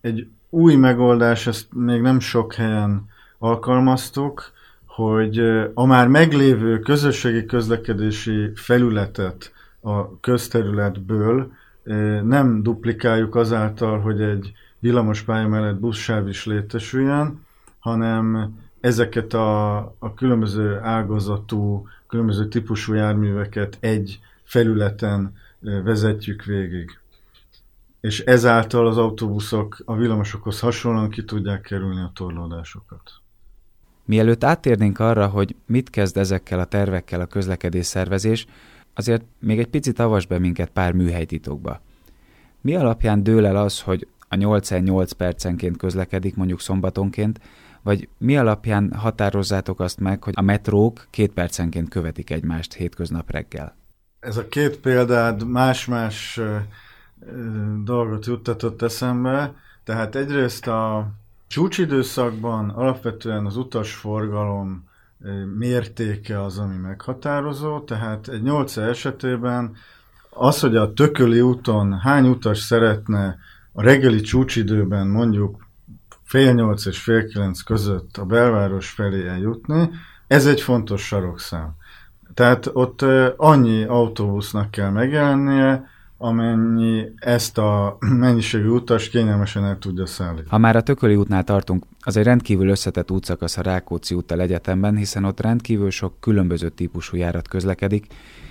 [0.00, 3.08] egy új megoldás, ezt még nem sok helyen
[3.38, 4.52] alkalmaztuk,
[4.86, 5.38] hogy
[5.74, 11.52] a már meglévő közösségi közlekedési felületet a közterületből
[12.22, 17.46] nem duplikáljuk azáltal, hogy egy villamospálya mellett buszsáv is létesüljön,
[17.78, 26.98] hanem ezeket a, a különböző ágazatú, különböző típusú járműveket egy felületen vezetjük végig.
[28.00, 33.12] És ezáltal az autóbuszok a villamosokhoz hasonlóan ki tudják kerülni a torlódásokat.
[34.04, 38.46] Mielőtt áttérnénk arra, hogy mit kezd ezekkel a tervekkel a közlekedés szervezés,
[38.94, 41.80] azért még egy picit avas be minket pár műhelytitokba.
[42.60, 47.40] Mi alapján dől el az, hogy a 8 percenként közlekedik mondjuk szombatonként,
[47.82, 53.76] vagy mi alapján határozzátok azt meg, hogy a metrók két percenként követik egymást hétköznap reggel?
[54.20, 56.40] Ez a két példád más-más
[57.84, 59.54] dolgot juttatott eszembe.
[59.84, 61.10] Tehát egyrészt a
[61.46, 64.88] Csúcsidőszakban alapvetően az utasforgalom
[65.56, 69.76] mértéke az, ami meghatározó, tehát egy 8 esetében
[70.30, 73.38] az, hogy a Tököli úton hány utas szeretne
[73.72, 75.66] a reggeli csúcsidőben mondjuk
[76.22, 79.90] fél nyolc és fél kilenc között a belváros felé eljutni,
[80.26, 81.76] ez egy fontos sarokszám.
[82.34, 83.02] Tehát ott
[83.36, 85.88] annyi autóbusznak kell megjelennie,
[86.22, 90.48] amennyi ezt a mennyiségű utas kényelmesen el tudja szállítani.
[90.48, 94.96] Ha már a Tököli útnál tartunk, az egy rendkívül összetett útszakasz a Rákóczi úttal egyetemben,
[94.96, 98.06] hiszen ott rendkívül sok különböző típusú járat közlekedik,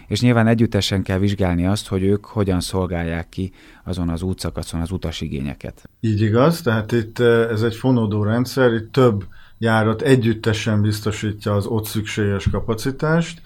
[0.08, 3.52] és nyilván együttesen kell vizsgálni azt, hogy ők hogyan szolgálják ki
[3.84, 5.90] azon az útszakaszon az utasigényeket.
[6.00, 9.26] Így igaz, tehát itt eh, ez egy fonódó rendszer, itt több
[9.58, 13.42] járat együttesen biztosítja az ott szükséges kapacitást,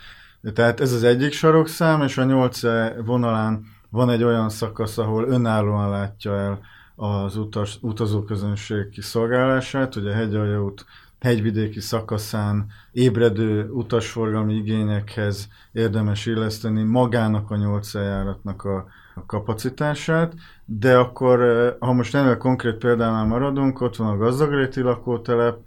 [0.54, 2.62] tehát ez az egyik sarokszám, és a 8
[3.06, 6.60] vonalán van egy olyan szakasz, ahol önállóan látja el
[6.96, 10.86] az utas, utazóközönség kiszolgálását, ugye a hegyalja út
[11.20, 20.34] hegyvidéki szakaszán ébredő utasforgalmi igényekhez érdemes illeszteni magának a nyolc eljáratnak a, a kapacitását,
[20.66, 25.58] de akkor, eh, ha most ennél konkrét példánál maradunk, ott van a gazdagréti lakótelep,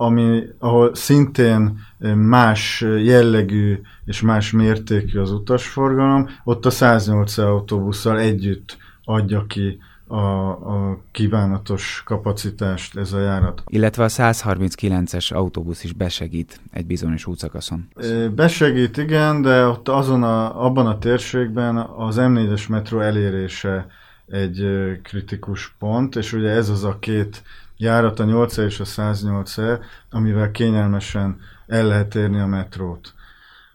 [0.00, 1.78] ami, ahol szintén
[2.14, 10.48] más jellegű és más mértékű az utasforgalom, ott a 108 autóbusszal együtt adja ki a,
[10.48, 13.62] a kívánatos kapacitást ez a járat.
[13.66, 17.88] Illetve a 139-es autóbusz is besegít egy bizonyos útszakaszon.
[18.34, 23.86] Besegít, igen, de ott azon a, abban a térségben az M4-es metró elérése
[24.26, 24.64] egy
[25.02, 27.42] kritikus pont, és ugye ez az a két
[27.80, 33.14] járat a 8 és a 108 -e, amivel kényelmesen el lehet érni a metrót.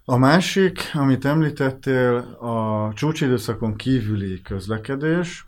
[0.05, 5.47] A másik, amit említettél, a csúcsidőszakon kívüli közlekedés,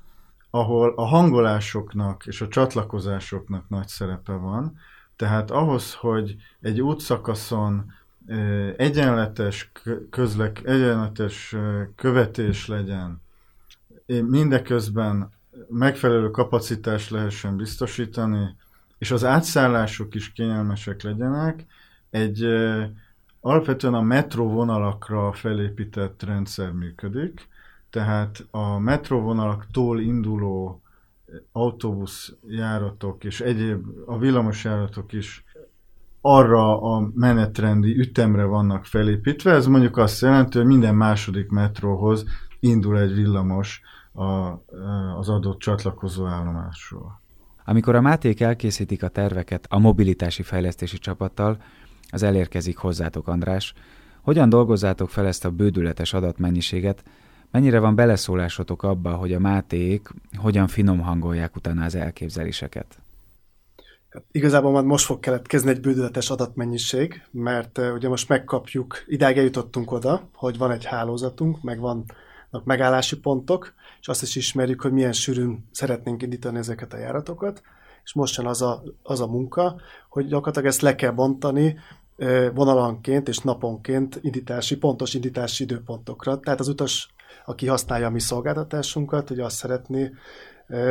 [0.50, 4.78] ahol a hangolásoknak és a csatlakozásoknak nagy szerepe van.
[5.16, 7.94] Tehát ahhoz, hogy egy útszakaszon
[8.78, 9.72] egyenletes,
[10.10, 11.56] közlek, egyenletes
[11.96, 13.22] követés legyen,
[14.06, 15.32] mindeközben
[15.70, 18.56] megfelelő kapacitást lehessen biztosítani,
[18.98, 21.66] és az átszállások is kényelmesek legyenek,
[22.10, 22.44] egy
[23.40, 27.48] alapvetően a metróvonalakra felépített rendszer működik,
[27.90, 30.82] tehát a metróvonalaktól induló
[31.52, 35.44] autóbuszjáratok és egyéb a villamosjáratok is
[36.22, 39.52] arra a menetrendi ütemre vannak felépítve.
[39.52, 42.26] Ez mondjuk azt jelenti, hogy minden második metróhoz
[42.60, 43.82] indul egy villamos
[44.18, 44.64] a,
[45.18, 47.22] az adott csatlakozó állomásról.
[47.66, 51.58] Amikor a Máték elkészítik a terveket a mobilitási fejlesztési csapattal,
[52.10, 53.74] az elérkezik hozzátok, András.
[54.22, 57.04] Hogyan dolgozzátok fel ezt a bődületes adatmennyiséget,
[57.52, 62.98] mennyire van beleszólásotok abba, hogy a Máték hogyan finom hangolják utána az elképzeléseket?
[64.10, 69.38] Hát igazából már most fog keletkezni egy bődületes adatmennyiség, mert uh, ugye most megkapjuk, idáig
[69.38, 74.92] eljutottunk oda, hogy van egy hálózatunk, meg vannak megállási pontok, és azt is ismerjük, hogy
[74.92, 77.62] milyen sűrűn szeretnénk indítani ezeket a járatokat,
[78.04, 79.76] és most jön az a, az a munka,
[80.10, 81.78] hogy gyakorlatilag ezt le kell bontani
[82.54, 86.40] vonalanként és naponként indítási, pontos indítási időpontokra.
[86.40, 87.14] Tehát az utas,
[87.46, 90.12] aki használja a mi szolgáltatásunkat, hogy azt szeretné,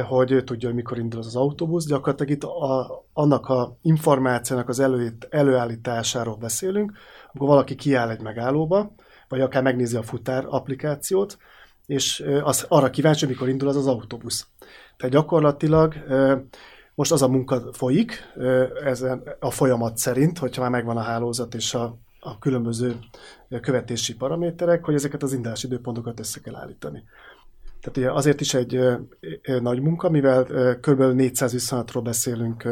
[0.09, 1.87] hogy ő tudja, hogy mikor indul az, az autóbusz.
[1.87, 6.93] Gyakorlatilag itt a, annak a információnak az elő, előállításáról beszélünk,
[7.33, 8.95] amikor valaki kiáll egy megállóba,
[9.29, 11.39] vagy akár megnézi a futár applikációt,
[11.87, 14.47] és az arra kíváncsi, mikor indul az az autóbusz.
[14.97, 15.95] Tehát gyakorlatilag
[16.95, 18.23] most az a munka folyik
[18.85, 22.99] ezen a folyamat szerint, hogyha már megvan a hálózat és a, a különböző
[23.61, 27.03] követési paraméterek, hogy ezeket az indulási időpontokat össze kell állítani.
[27.93, 28.81] Tehát azért is egy
[29.61, 30.45] nagy munka, mivel
[30.81, 31.01] kb.
[31.01, 32.69] 400 viszonyatról beszélünk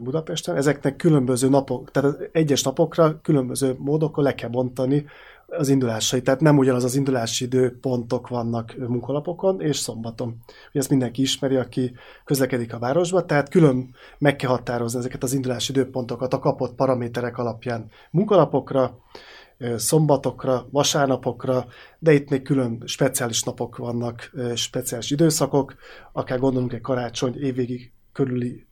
[0.00, 5.04] Budapesten, ezeknek különböző napok, tehát egyes napokra különböző módokon le kell bontani
[5.46, 6.22] az indulásai.
[6.22, 10.28] Tehát nem ugyanaz az indulási időpontok vannak munkalapokon és szombaton.
[10.68, 11.92] Ugye ezt mindenki ismeri, aki
[12.24, 17.38] közlekedik a városba, tehát külön meg kell határozni ezeket az indulási időpontokat a kapott paraméterek
[17.38, 18.98] alapján munkalapokra,
[19.76, 21.66] szombatokra, vasárnapokra,
[21.98, 25.74] de itt még külön speciális napok vannak, speciális időszakok,
[26.12, 28.66] akár gondolunk egy karácsony évvégi körüli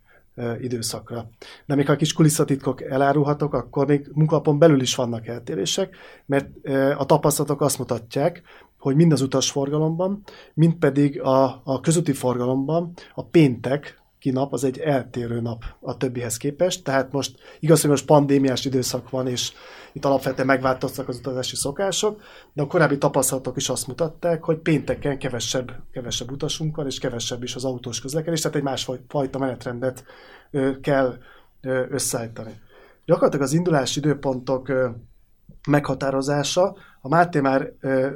[0.60, 1.28] időszakra.
[1.66, 6.48] De még ha a kis kulisszatitkok elárulhatok, akkor még munkapon belül is vannak eltérések, mert
[6.96, 8.42] a tapasztalatok azt mutatják,
[8.78, 10.22] hogy mind az utasforgalomban,
[10.54, 15.96] mind pedig a, a közúti forgalomban a péntek, ki nap az egy eltérő nap a
[15.96, 19.52] többihez képest, tehát most igaz, hogy most pandémiás időszak van, és
[19.92, 25.18] itt alapvetően megváltoztak az utazási szokások, de a korábbi tapasztalatok is azt mutatták, hogy pénteken
[25.18, 30.04] kevesebb, kevesebb utasunk van, és kevesebb is az autós közlekedés, tehát egy másfajta menetrendet
[30.80, 31.18] kell
[31.88, 32.60] összeállítani.
[33.04, 34.72] Gyakorlatilag az indulási időpontok
[35.68, 37.72] meghatározása, a Máté már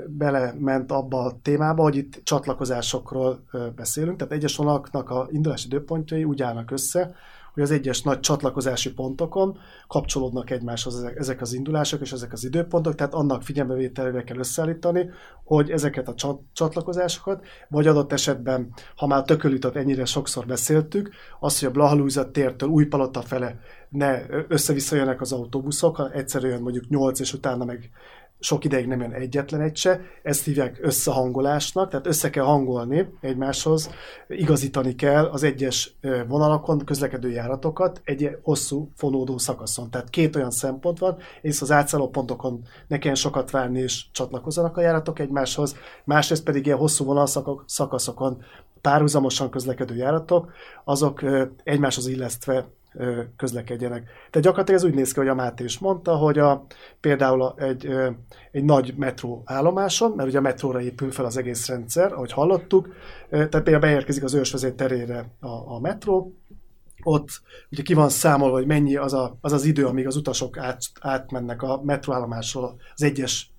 [0.06, 3.44] belement abba a témába, hogy itt csatlakozásokról
[3.76, 7.14] beszélünk, tehát egyes vonalaknak a indulási időpontjai úgy állnak össze,
[7.54, 12.94] hogy az egyes nagy csatlakozási pontokon kapcsolódnak egymáshoz ezek az indulások és ezek az időpontok,
[12.94, 15.10] tehát annak figyelmevételével kell összeállítani,
[15.44, 16.14] hogy ezeket a
[16.52, 22.68] csatlakozásokat, vagy adott esetben, ha már tökölütöt ennyire sokszor beszéltük, az, hogy a Blahalújza tértől
[22.68, 23.58] új palota fele
[23.94, 27.90] ne össze-vissza jönnek az autóbuszok, ha egyszerűen mondjuk 8 és utána meg
[28.38, 33.90] sok ideig nem jön egyetlen egy se, ezt hívják összehangolásnak, tehát össze kell hangolni egymáshoz,
[34.28, 35.96] igazítani kell az egyes
[36.28, 39.90] vonalakon közlekedő járatokat egy hosszú fonódó szakaszon.
[39.90, 44.76] Tehát két olyan szempont van, és az átszálló pontokon ne kelljen sokat várni és csatlakozzanak
[44.76, 48.42] a járatok egymáshoz, másrészt pedig ilyen hosszú vonalszakaszokon
[48.80, 50.52] párhuzamosan közlekedő járatok,
[50.84, 51.24] azok
[51.62, 52.66] egymáshoz illesztve
[53.36, 54.04] közlekedjenek.
[54.04, 56.66] Tehát gyakorlatilag ez úgy néz ki, hogy a Máté is mondta, hogy a,
[57.00, 57.88] például egy,
[58.52, 62.88] egy nagy metró állomáson, mert ugye a metróra épül fel az egész rendszer, ahogy hallottuk,
[63.30, 66.34] tehát például beérkezik az ősvezér terére a, a metró,
[67.02, 67.28] ott
[67.70, 70.78] ugye ki van számolva, hogy mennyi az a, az, az idő, amíg az utasok át,
[71.00, 73.52] átmennek a metróállomásról az egyes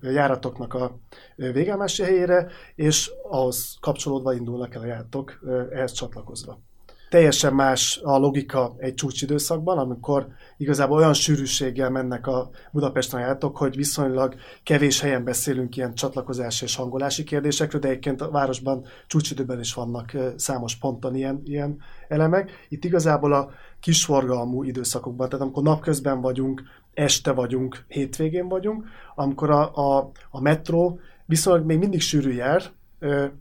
[0.00, 0.98] járatoknak a
[1.36, 6.60] végállomási helyére, és ahhoz kapcsolódva indulnak el a járatok ehhez csatlakozva.
[7.10, 13.76] Teljesen más a logika egy csúcsidőszakban, amikor igazából olyan sűrűséggel mennek a Budapesten járatok, hogy
[13.76, 19.74] viszonylag kevés helyen beszélünk ilyen csatlakozási és hangolási kérdésekről, de egyébként a városban csúcsidőben is
[19.74, 21.78] vannak számos ponton ilyen, ilyen
[22.08, 22.66] elemek.
[22.68, 26.62] Itt igazából a kisforgalmú időszakokban, tehát amikor napközben vagyunk,
[26.94, 32.62] este vagyunk, hétvégén vagyunk, amikor a, a, a metró viszonylag még mindig sűrű jár,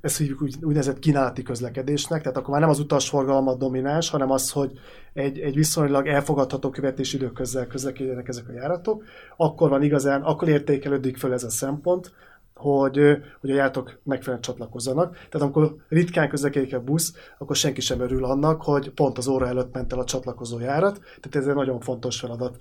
[0.01, 4.51] ezt hívjuk úgy, úgynevezett kínálati közlekedésnek, tehát akkor már nem az utasforgalmat domináns, hanem az,
[4.51, 4.71] hogy
[5.13, 9.03] egy, egy viszonylag elfogadható követési időközzel közlekedjenek ezek a járatok,
[9.37, 12.11] akkor van igazán, akkor értékelődik föl ez a szempont,
[12.53, 15.13] hogy, hogy a járatok megfelelően csatlakozzanak.
[15.13, 19.47] Tehát amikor ritkán közlekedik a busz, akkor senki sem örül annak, hogy pont az óra
[19.47, 22.57] előtt ment el a csatlakozó járat, tehát ez egy nagyon fontos feladat.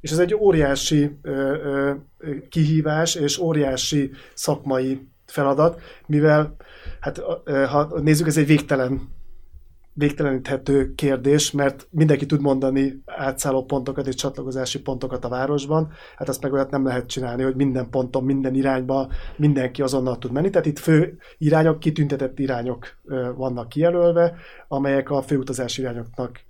[0.00, 1.30] És ez egy óriási ö,
[1.62, 1.94] ö,
[2.48, 6.56] kihívás, és óriási szakmai feladat, mivel,
[7.00, 9.14] hát ha nézzük, ez egy végtelen
[9.96, 16.42] végteleníthető kérdés, mert mindenki tud mondani átszálló pontokat és csatlakozási pontokat a városban, hát azt
[16.42, 20.50] meg olyat nem lehet csinálni, hogy minden ponton, minden irányba mindenki azonnal tud menni.
[20.50, 22.86] Tehát itt fő irányok, kitüntetett irányok
[23.36, 24.34] vannak kijelölve,
[24.68, 26.40] amelyek a főutazási irányoknak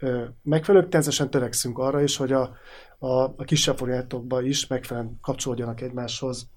[0.42, 0.88] megfelelők.
[0.88, 2.50] Természetesen törekszünk arra is, hogy a,
[2.98, 6.48] a, a kisebb forrátokba is megfelelően kapcsolódjanak egymáshoz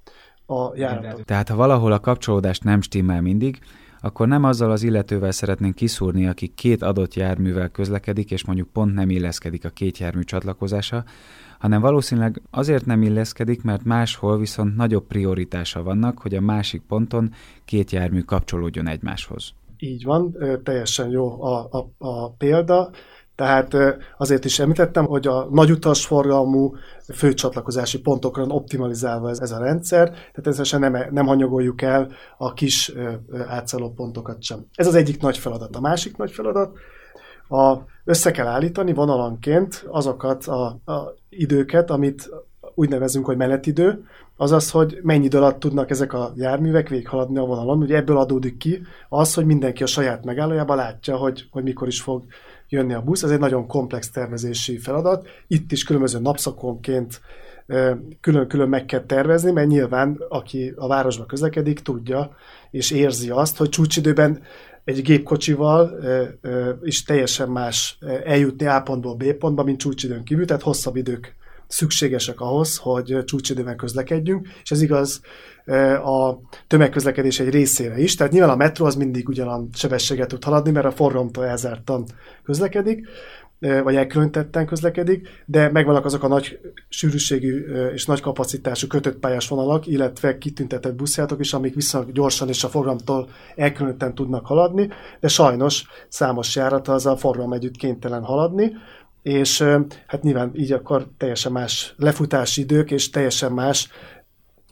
[0.50, 1.26] a járatok.
[1.26, 3.60] Tehát ha valahol a kapcsolódást nem stimmel mindig,
[4.02, 8.93] akkor nem azzal az illetővel szeretnénk kiszúrni, aki két adott járművel közlekedik, és mondjuk pont
[8.93, 11.04] nem illeszkedik a két jármű csatlakozása,
[11.60, 17.32] hanem valószínűleg azért nem illeszkedik, mert máshol viszont nagyobb prioritása vannak, hogy a másik ponton
[17.66, 19.54] két jármű kapcsolódjon egymáshoz.
[19.78, 22.89] Így van, teljesen jó a, a, a példa.
[23.39, 23.75] Tehát
[24.17, 26.75] azért is említettem, hogy a nagy utasforgalmú
[27.13, 32.93] főcsatlakozási pontokra optimalizálva ez, ez a rendszer, tehát ezzel nem, nem hanyagoljuk el a kis
[33.47, 34.65] átszálló pontokat sem.
[34.75, 35.75] Ez az egyik nagy feladat.
[35.75, 36.77] A másik nagy feladat,
[37.49, 42.29] a, össze kell állítani vonalanként azokat a, a időket, amit
[42.75, 44.03] úgy nevezünk, hogy menetidő,
[44.37, 47.77] azaz, hogy mennyi idő alatt tudnak ezek a járművek végighaladni a vonalon.
[47.81, 52.01] Ugye ebből adódik ki az, hogy mindenki a saját megállójában látja, hogy, hogy mikor is
[52.01, 52.23] fog
[52.70, 53.24] jönni a busz.
[53.24, 55.28] Ez egy nagyon komplex tervezési feladat.
[55.47, 57.22] Itt is különböző napszakonként
[58.22, 62.36] külön-külön meg kell tervezni, mert nyilván aki a városba közlekedik, tudja
[62.72, 64.41] és érzi azt, hogy csúcsidőben
[64.84, 65.99] egy gépkocsival
[66.84, 71.36] is teljesen más eljutni A pontból B pontba, mint csúcsidőn kívül, tehát hosszabb idők
[71.70, 75.22] szükségesek ahhoz, hogy csúcsidőben közlekedjünk, és ez igaz
[76.03, 78.15] a tömegközlekedés egy részére is.
[78.15, 82.05] Tehát nyilván a metró az mindig ugyanan sebességet tud haladni, mert a forgalomtól elzártan
[82.43, 83.07] közlekedik,
[83.59, 86.59] vagy elkülönítetten közlekedik, de megvannak azok a nagy
[86.89, 87.59] sűrűségű
[87.93, 92.67] és nagy kapacitású kötött pályás vonalak, illetve kitüntetett buszjátok is, amik viszonylag gyorsan és a
[92.67, 94.89] forgalomtól elkülönítetten tudnak haladni,
[95.20, 98.72] de sajnos számos járat az a forgalom együtt kénytelen haladni,
[99.22, 99.61] és
[100.07, 103.89] hát nyilván így akkor teljesen más lefutási idők, és teljesen más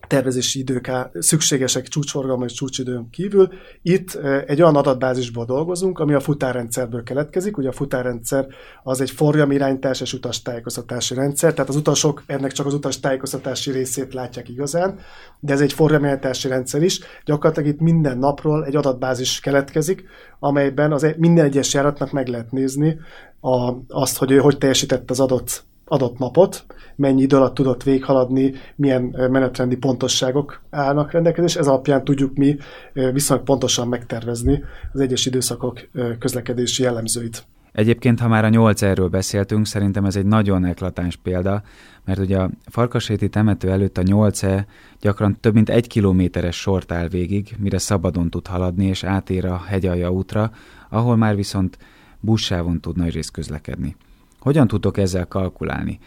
[0.07, 3.49] tervezési idők szükségesek csúcsforgalma és csúcsidőn kívül.
[3.81, 7.57] Itt egy olyan adatbázisból dolgozunk, ami a futárrendszerből keletkezik.
[7.57, 8.47] Ugye a futárrendszer
[8.83, 14.49] az egy forgalmirányítás és utastájékoztatási rendszer, tehát az utasok ennek csak az utastájékoztatási részét látják
[14.49, 14.99] igazán,
[15.39, 16.99] de ez egy forgalmirányítási rendszer is.
[17.25, 20.03] Gyakorlatilag itt minden napról egy adatbázis keletkezik,
[20.39, 22.99] amelyben az minden egyes járatnak meg lehet nézni
[23.41, 26.65] a, azt, hogy ő hogy teljesített az adott adott napot,
[26.95, 31.55] mennyi idő alatt tudott véghaladni, milyen menetrendi pontosságok állnak rendelkezés.
[31.55, 32.57] Ez alapján tudjuk mi
[32.93, 34.63] viszonylag pontosan megtervezni
[34.93, 37.45] az egyes időszakok közlekedési jellemzőit.
[37.71, 41.63] Egyébként, ha már a 8 erről beszéltünk, szerintem ez egy nagyon eklatáns példa,
[42.05, 44.65] mert ugye a Farkasréti temető előtt a 8 e
[44.99, 49.57] gyakran több mint egy kilométeres sort áll végig, mire szabadon tud haladni és átér a
[49.67, 50.51] hegyalja útra,
[50.89, 51.77] ahol már viszont
[52.19, 53.95] buszsávon tud nagyrészt közlekedni.
[54.39, 55.99] Hogyan tudtok ezzel kalkulálni?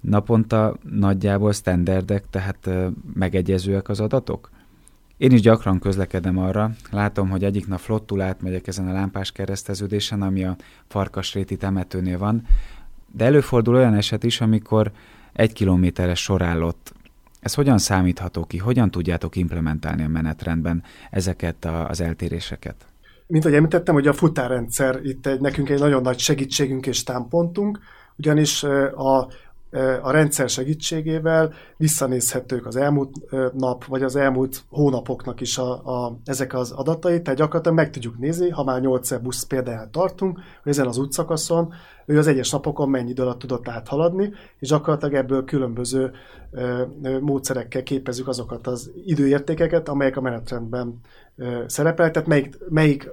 [0.00, 2.70] Naponta nagyjából standardek, tehát
[3.14, 4.50] megegyezőek az adatok?
[5.16, 10.22] Én is gyakran közlekedem arra, látom, hogy egyik nap flottul átmegyek ezen a lámpás kereszteződésen,
[10.22, 10.56] ami a
[10.86, 12.46] Farkasréti temetőnél van,
[13.12, 14.92] de előfordul olyan eset is, amikor
[15.32, 16.92] egy kilométeres sorállott.
[17.40, 18.58] Ez hogyan számítható ki?
[18.58, 22.86] Hogyan tudjátok implementálni a menetrendben ezeket a, az eltéréseket?
[23.28, 27.78] Mint ahogy említettem, hogy a futárrendszer itt egy, nekünk egy nagyon nagy segítségünk és támpontunk,
[28.16, 28.62] ugyanis
[28.94, 29.28] a,
[30.02, 33.10] a rendszer segítségével visszanézhetők az elmúlt
[33.52, 35.70] nap, vagy az elmúlt hónapoknak is a,
[36.04, 40.40] a, ezek az adatai, tehát gyakorlatilag meg tudjuk nézni, ha már 8 busz példáját tartunk,
[40.62, 41.72] hogy ezen az útszakaszon
[42.06, 46.10] ő az egyes napokon mennyi idő alatt tudott áthaladni, és gyakorlatilag ebből különböző
[46.50, 46.82] ö,
[47.20, 51.00] módszerekkel képezzük azokat az időértékeket, amelyek a menetrendben
[51.66, 53.10] szerepel, tehát melyik, melyik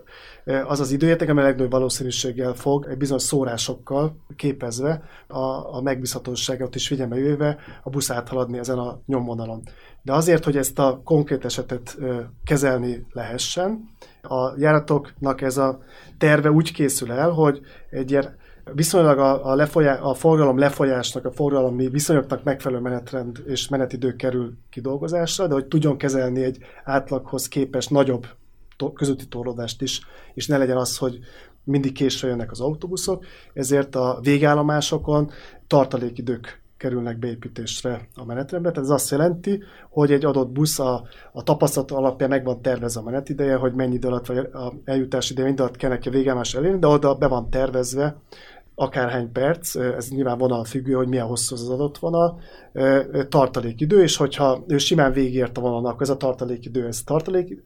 [0.68, 6.88] az az időérték, amely legnagyobb valószínűséggel fog egy bizonyos szórásokkal képezve a, a megbízhatóságot is
[6.88, 9.64] figyelme jöve a busz áthaladni ezen a nyomvonalon.
[10.02, 11.98] De azért, hogy ezt a konkrét esetet
[12.44, 13.90] kezelni lehessen,
[14.22, 15.80] a járatoknak ez a
[16.18, 18.36] terve úgy készül el, hogy egy ilyen
[18.74, 24.54] viszonylag a, a, lefolyá, a forgalom lefolyásnak, a forgalmi viszonyoknak megfelelő menetrend és menetidő kerül
[24.70, 28.28] kidolgozásra, de hogy tudjon kezelni egy átlaghoz képest nagyobb
[28.78, 30.02] to- közötti torlódást is,
[30.34, 31.20] és ne legyen az, hogy
[31.64, 35.32] mindig késve jönnek az autóbuszok, ezért a végállomásokon
[35.68, 38.72] tartalékidők kerülnek beépítésre a menetrendbe.
[38.72, 43.00] Tehát ez azt jelenti, hogy egy adott busz a, a tapasztalat alapján meg van tervezve
[43.00, 46.12] a menetideje, hogy mennyi idő alatt, vagy a eljutás ideje, mennyi alatt kell neki a
[46.12, 48.18] végállomás elérni, de oda be van tervezve
[48.76, 52.40] akárhány perc, ez nyilván vonal függő, hogy milyen hosszú az adott vonal,
[53.30, 57.62] tartalékidő, és hogyha ő simán végigért a vonalnak, akkor ez a tartalékidő, ez tartalék,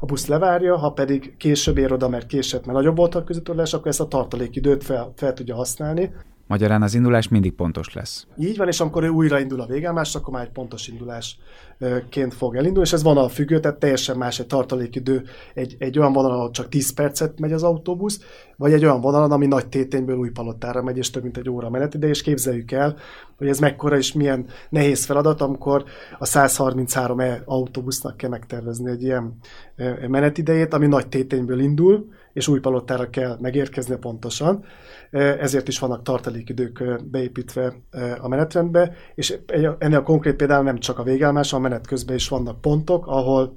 [0.00, 3.72] a busz levárja, ha pedig később ér oda, mert késett, mert nagyobb volt a közötörlés,
[3.72, 6.12] akkor ezt a tartalékidőt fel, fel tudja használni.
[6.48, 8.26] Magyarán az indulás mindig pontos lesz.
[8.38, 12.56] Így van, és amikor ő újra indul a végállomás, akkor már egy pontos indulásként fog
[12.56, 15.22] elindulni, és ez vonal függő, tehát teljesen más egy tartalékidő
[15.54, 18.20] egy, egy olyan vonalon, ahol csak 10 percet megy az autóbusz,
[18.56, 21.70] vagy egy olyan vonalon, ami nagy tétényből új palottára megy, és több mint egy óra
[21.70, 22.96] menetide, és képzeljük el,
[23.36, 25.84] hogy ez mekkora és milyen nehéz feladat, amikor
[26.18, 29.36] a 133 e autóbusznak kell megtervezni egy ilyen
[29.76, 32.08] e, menetidejét, ami nagy tétényből indul,
[32.38, 34.64] és új palottára kell megérkezni pontosan.
[35.10, 37.74] E, ezért is vannak tartalékidők e, beépítve
[38.20, 39.38] a menetrendbe, és
[39.78, 43.56] ennél a konkrét például nem csak a végállomás, a menet közben is vannak pontok, ahol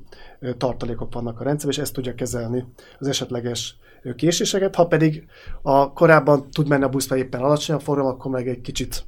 [0.57, 2.65] tartalékok vannak a rendszerben, és ezt tudja kezelni
[2.99, 3.79] az esetleges
[4.15, 4.75] késéseket.
[4.75, 5.25] Ha pedig
[5.61, 9.03] a korábban tud menni a busz, éppen alacsonyabb forgalom, akkor meg egy kicsit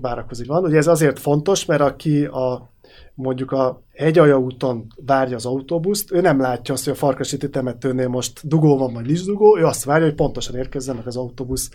[0.00, 0.64] várakozik van.
[0.64, 2.71] Ugye ez azért fontos, mert aki a
[3.14, 8.08] mondjuk a hegyalja úton várja az autóbuszt, ő nem látja azt, hogy a Farkasíti temetőnél
[8.08, 11.70] most dugó van, vagy nincs dugó, ő azt várja, hogy pontosan érkezzen meg az autóbusz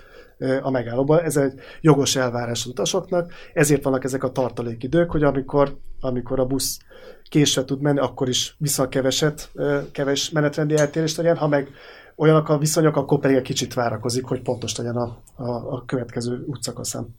[0.62, 1.22] a megállóba.
[1.22, 6.46] Ez egy jogos elvárás az utasoknak, ezért vannak ezek a tartalékidők, hogy amikor, amikor a
[6.46, 6.80] busz
[7.30, 9.52] késve tud menni, akkor is vissza keveset,
[9.92, 11.70] keves menetrendi eltérést legyen, ha meg
[12.16, 16.44] olyanok a viszonyok, akkor pedig egy kicsit várakozik, hogy pontos legyen a, a, a következő
[16.48, 17.16] útszakaszán.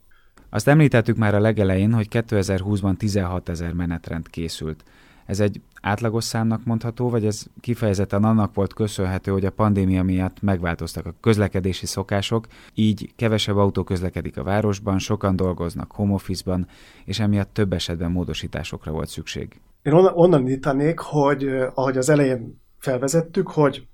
[0.49, 4.83] Azt említettük már a legelején, hogy 2020-ban 16 ezer menetrend készült.
[5.25, 10.41] Ez egy átlagos számnak mondható, vagy ez kifejezetten annak volt köszönhető, hogy a pandémia miatt
[10.41, 16.67] megváltoztak a közlekedési szokások, így kevesebb autó közlekedik a városban, sokan dolgoznak home office-ban,
[17.05, 19.61] és emiatt több esetben módosításokra volt szükség.
[19.81, 21.43] Én onnan, nyitanék, hogy
[21.73, 23.87] ahogy az elején felvezettük, hogy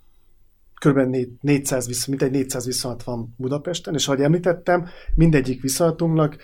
[0.85, 1.17] kb.
[1.41, 6.37] 400 visz, mint egy 400 viszonyat van Budapesten, és ahogy említettem, mindegyik viszonyatunknak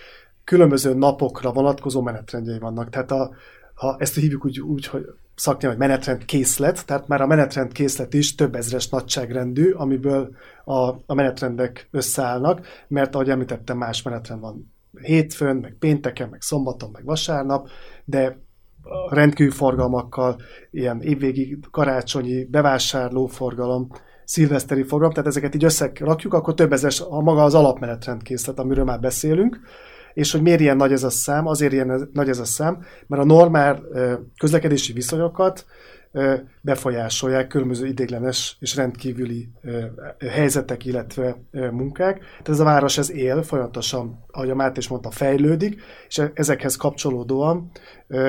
[0.43, 2.89] különböző napokra vonatkozó menetrendjei vannak.
[2.89, 3.31] Tehát a,
[3.73, 8.13] ha ezt hívjuk úgy, úgy hogy szaknyelv, hogy menetrend készlet, tehát már a menetrend készlet
[8.13, 10.35] is több ezres nagyságrendű, amiből
[10.65, 16.89] a, a menetrendek összeállnak, mert ahogy említettem, más menetrend van hétfőn, meg pénteken, meg szombaton,
[16.91, 17.69] meg vasárnap,
[18.05, 18.39] de
[19.09, 23.87] rendkívül forgalmakkal, ilyen évvégi karácsonyi bevásárló forgalom,
[24.31, 28.83] szilveszteri forgalom, tehát ezeket így összerakjuk, akkor több ezer a maga az alapmenetrend készlet, amiről
[28.83, 29.59] már beszélünk,
[30.13, 31.47] és hogy miért ilyen nagy ez a szám?
[31.47, 33.83] Azért ilyen nagy ez a szám, mert a normál
[34.37, 35.65] közlekedési viszonyokat
[36.61, 39.49] befolyásolják különböző idéglenes és rendkívüli
[40.29, 42.17] helyzetek, illetve munkák.
[42.19, 46.75] Tehát ez a város ez él, folyamatosan, ahogy a Máté is mondta, fejlődik, és ezekhez
[46.75, 47.71] kapcsolódóan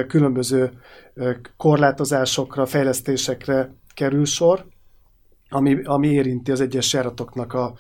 [0.09, 0.71] különböző
[1.57, 4.65] korlátozásokra, fejlesztésekre kerül sor,
[5.53, 7.75] ami, ami érinti az egyes járatoknak a,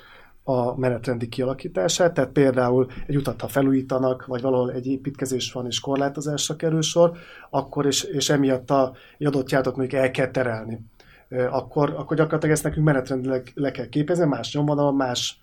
[0.44, 5.80] a menetrendi kialakítását, tehát például egy utat, ha felújítanak, vagy valahol egy építkezés van és
[5.80, 7.12] korlátozásra kerül sor,
[7.50, 10.80] akkor és, és emiatt a, egy adott járatot mondjuk el kell terelni.
[11.50, 15.40] Akkor, akkor gyakorlatilag ezt nekünk menetrendileg le kell képezni, más nyomvonalon, más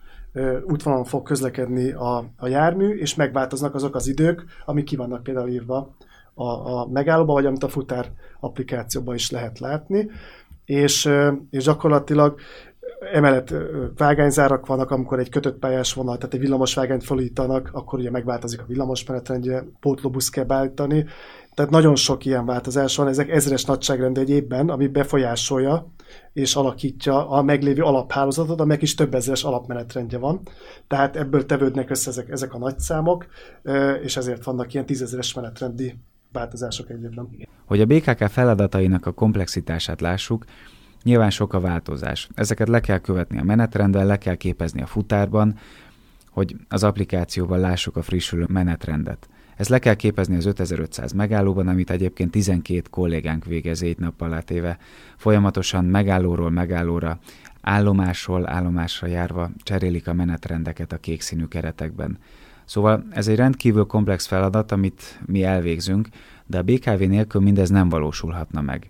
[0.64, 5.50] útvonalon fog közlekedni a, a jármű, és megváltoznak azok az idők, amik ki vannak például
[5.50, 5.96] írva
[6.34, 10.10] a, a megállóba, vagy amit a futár applikációban is lehet látni
[10.70, 11.10] és,
[11.50, 12.40] és gyakorlatilag
[13.14, 13.54] emellett
[13.98, 18.62] vágányzárak vannak, amikor egy kötött pályás vonal, tehát egy villamos vágányt felújítanak, akkor ugye megváltozik
[18.62, 21.06] a villamos menetrendje, pótlóbusz kell beállítani.
[21.54, 25.94] Tehát nagyon sok ilyen változás van, ezek ezres nagyságrend egy évben, ami befolyásolja
[26.34, 30.42] és alakítja a meglévő alaphálózatot, amelyek is több ezeres alapmenetrendje van.
[30.88, 33.26] Tehát ebből tevődnek össze ezek, ezek a nagyszámok,
[34.04, 35.96] és ezért vannak ilyen tízezeres menetrendi
[36.32, 37.30] változások egy évben.
[37.66, 40.46] Hogy a BKK feladatainak a komplexitását lássuk,
[41.04, 42.30] nyilván sok a változás.
[42.34, 45.58] Ezeket le kell követni a menetrendben, le kell képezni a futárban,
[46.30, 49.30] hogy az applikációval lássuk a frissülő menetrendet.
[49.56, 54.78] Ezt le kell képezni az 5500 megállóban, amit egyébként 12 kollégánk végez egy nappal átéve.
[55.18, 57.20] Folyamatosan megállóról megállóra,
[57.62, 62.18] állomásról állomásra járva cserélik a menetrendeket a kék színű keretekben.
[62.70, 66.08] Szóval ez egy rendkívül komplex feladat, amit mi elvégzünk,
[66.46, 68.90] de a BKV nélkül mindez nem valósulhatna meg.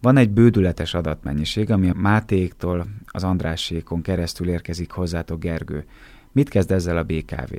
[0.00, 5.84] Van egy bődületes adatmennyiség, ami a Mátéktól az Andrásékon keresztül érkezik hozzátok, Gergő.
[6.32, 7.54] Mit kezd ezzel a BKV?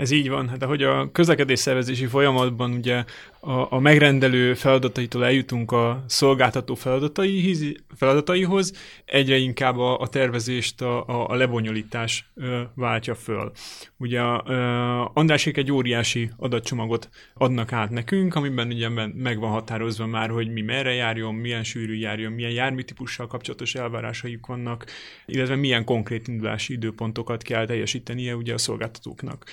[0.00, 0.48] Ez így van.
[0.48, 3.04] Hát ahogy a közlekedésszervezési folyamatban ugye
[3.40, 8.72] a, a megrendelő feladataitól eljutunk a szolgáltató feladatai, feladataihoz,
[9.04, 13.52] egyre inkább a, a tervezést a, a, a lebonyolítás ö, váltja föl.
[13.96, 20.30] Ugye a, Andrásék egy óriási adatcsomagot adnak át nekünk, amiben ugye meg van határozva már,
[20.30, 24.86] hogy mi merre járjon, milyen sűrű járjon, milyen járműtípussal kapcsolatos elvárásaik vannak,
[25.26, 29.44] illetve milyen konkrét indulási időpontokat kell teljesítenie ugye a szolgáltatóknak.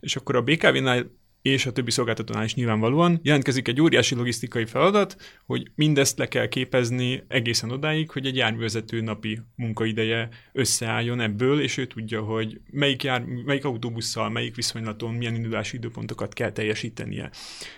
[0.00, 1.10] És akkor a BKV-nál
[1.44, 5.16] és a többi szolgáltatónál is nyilvánvalóan jelentkezik egy óriási logisztikai feladat,
[5.46, 11.76] hogy mindezt le kell képezni egészen odáig, hogy egy járművezető napi munkaideje összeálljon ebből, és
[11.76, 17.30] ő tudja, hogy melyik, jár, melyik autóbusszal, melyik viszonylaton milyen indulási időpontokat kell teljesítenie.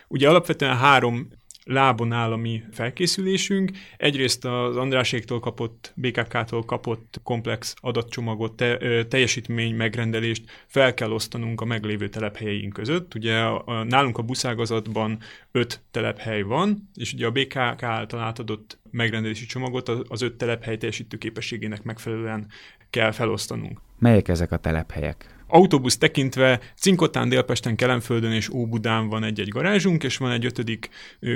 [0.09, 1.29] Ugye alapvetően három
[1.67, 3.71] lábon áll a mi felkészülésünk.
[3.97, 11.65] Egyrészt az Andráséktól kapott, BKK-tól kapott komplex adatcsomagot, te, teljesítmény megrendelést fel kell osztanunk a
[11.65, 13.15] meglévő telephelyeink között.
[13.15, 15.19] Ugye a, a, nálunk a buszágazatban
[15.53, 21.17] öt telephely van, és ugye a BKK által átadott megrendelési csomagot az öt telephely teljesítő
[21.17, 22.47] képességének megfelelően
[22.91, 23.81] kell felosztanunk.
[23.99, 25.36] Melyek ezek a telephelyek?
[25.49, 30.89] Autóbusz tekintve Cinkotán, Délpesten, Kelenföldön és Óbudán van egy-egy garázsunk, és van egy ötödik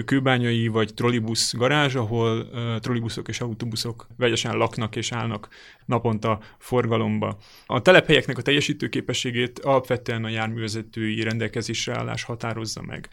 [0.04, 5.48] kőbányai vagy trollibusz garázs, ahol uh, trollibuszok és autóbuszok vegyesen laknak és állnak
[5.90, 7.38] naponta forgalomba.
[7.66, 13.08] A telephelyeknek a teljesítőképességét alapvetően a járművezetői rendelkezésre állás határozza meg.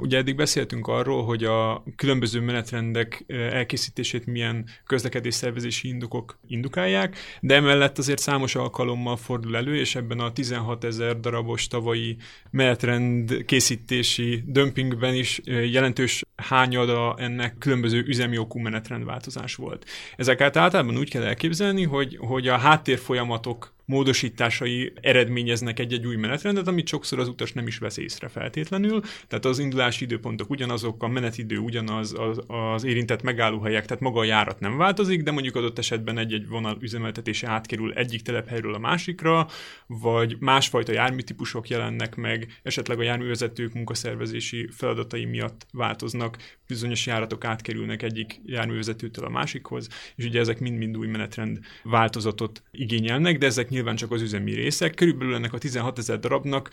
[0.00, 7.98] Ugye eddig beszéltünk arról, hogy a különböző menetrendek elkészítését milyen közlekedésszervezési indokok indukálják, de emellett
[7.98, 12.16] azért számos alkalommal fordul elő, és ebben a 16 ezer darabos tavalyi
[12.50, 19.84] menetrend készítési dömpingben is jelentős hányada ennek különböző üzemi okú menetrendváltozás volt.
[20.16, 26.86] Ezeket általában úgy kell elképzelni, hogy, hogy a háttérfolyamatok módosításai eredményeznek egy-egy új menetrendet, amit
[26.86, 29.00] sokszor az utas nem is vesz észre feltétlenül.
[29.28, 34.24] Tehát az indulási időpontok ugyanazok, a menetidő ugyanaz, az, az érintett megállóhelyek, tehát maga a
[34.24, 39.48] járat nem változik, de mondjuk adott esetben egy-egy vonal üzemeltetése átkerül egyik telephelyről a másikra,
[39.86, 48.02] vagy másfajta járműtípusok jelennek meg, esetleg a járművezetők munkaszervezési feladatai miatt változnak, bizonyos járatok átkerülnek
[48.02, 53.96] egyik járművezetőtől a másikhoz, és ugye ezek mind-mind új menetrend változatot igényelnek, de ezek nyilván
[53.96, 54.94] csak az üzemi részek.
[54.94, 56.70] Körülbelül ennek a 16 ezer darabnak,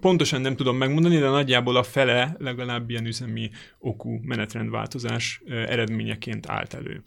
[0.00, 6.74] pontosan nem tudom megmondani, de nagyjából a fele legalább ilyen üzemi okú menetrendváltozás eredményeként állt
[6.74, 7.02] elő.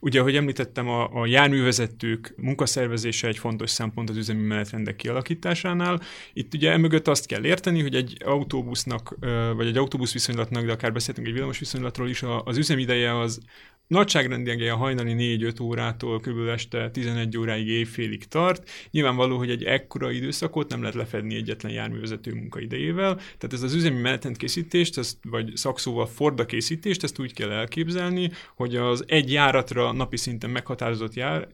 [0.00, 6.00] Ugye, ahogy említettem, a, a járművezetők munkaszervezése egy fontos szempont az üzemi menetrendek kialakításánál.
[6.32, 9.16] Itt ugye emögött azt kell érteni, hogy egy autóbusznak,
[9.56, 13.40] vagy egy autóbusz viszonylatnak, de akár beszéltünk egy villamos viszonylatról is, az üzemideje az
[13.88, 16.48] Nagyságrendileg a hajnali 4-5 órától kb.
[16.48, 18.70] este 11 óráig évfélig tart.
[18.90, 24.00] Nyilvánvaló, hogy egy ekkora időszakot nem lehet lefedni egyetlen járművezető munkaidejével, tehát ez az üzemi
[24.00, 29.92] menetrend készítést, ezt, vagy szakszóval Forda készítést, ezt úgy kell elképzelni, hogy az egy járatra
[29.92, 31.48] napi szinten meghatározott jár,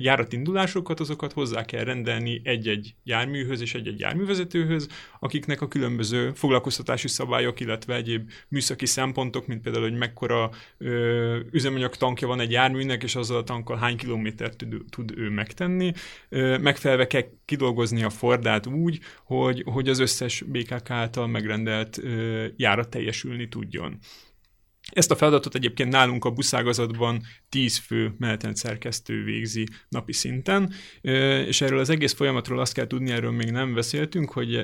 [0.00, 4.88] járatindulásokat, azokat hozzá kell rendelni egy-egy járműhöz és egy-egy járművezetőhöz,
[5.20, 11.78] akiknek a különböző foglalkoztatási szabályok, illetve egyéb műszaki szempontok, mint például, hogy mekkora ö, üzem
[11.80, 15.92] üzemanyag tankja van egy járműnek, és azzal a tankkal hány kilométert tud, tud ő megtenni.
[16.60, 22.00] Megfelelve kell kidolgozni a Fordát úgy, hogy, hogy az összes BKK által megrendelt
[22.56, 23.98] járat teljesülni tudjon.
[24.90, 30.72] Ezt a feladatot egyébként nálunk a buszágazatban 10 fő menetrend szerkesztő végzi napi szinten,
[31.46, 34.54] és erről az egész folyamatról azt kell tudni, erről még nem beszéltünk, hogy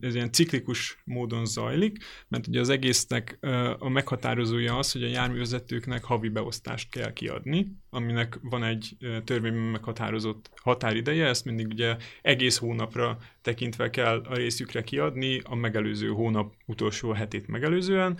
[0.00, 1.98] ez ilyen ciklikus módon zajlik,
[2.28, 3.38] mert ugye az egésznek
[3.78, 10.50] a meghatározója az, hogy a járművezetőknek havi beosztást kell kiadni, aminek van egy törvényben meghatározott
[10.62, 17.12] határideje, ezt mindig ugye egész hónapra tekintve kell a részükre kiadni, a megelőző hónap utolsó
[17.12, 18.18] hetét megelőzően,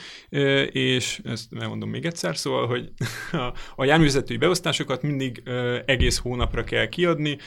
[0.73, 2.93] és ezt mondom még egyszer, szóval, hogy
[3.77, 5.43] a járművezetői beosztásokat mindig
[5.85, 7.39] egész hónapra kell kiadni,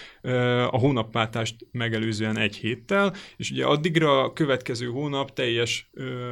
[0.72, 5.90] a hónapváltást megelőzően egy héttel, és ugye addigra a következő hónap teljes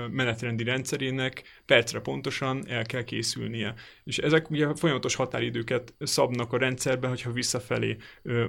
[0.09, 3.73] menetrendi rendszerének percre pontosan el kell készülnie.
[4.03, 7.97] És ezek ugye folyamatos határidőket szabnak a rendszerben, hogyha visszafelé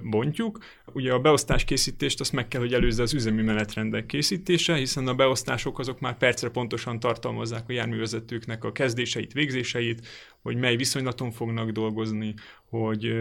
[0.03, 0.59] bontjuk.
[0.93, 5.15] Ugye a beosztás készítést azt meg kell, hogy előzze az üzemi menetrendek készítése, hiszen a
[5.15, 10.07] beosztások azok már percre pontosan tartalmazzák a járművezetőknek a kezdéseit, végzéseit,
[10.43, 12.35] hogy mely viszonylaton fognak dolgozni,
[12.69, 13.13] hogy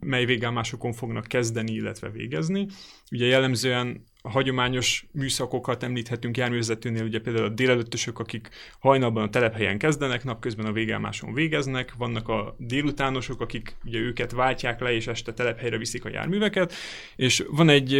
[0.00, 2.66] mely végállomásokon fognak kezdeni, illetve végezni.
[3.10, 8.48] Ugye jellemzően a hagyományos műszakokat említhetünk járművezetőnél, ugye például a délelőttösök, akik
[8.78, 14.80] hajnalban a telephelyen kezdenek, napközben a végálmáson végeznek, vannak a délutánosok, akik ugye őket váltják
[14.80, 16.72] le, és este telephelyre viszik a járműveket,
[17.16, 17.96] és van egy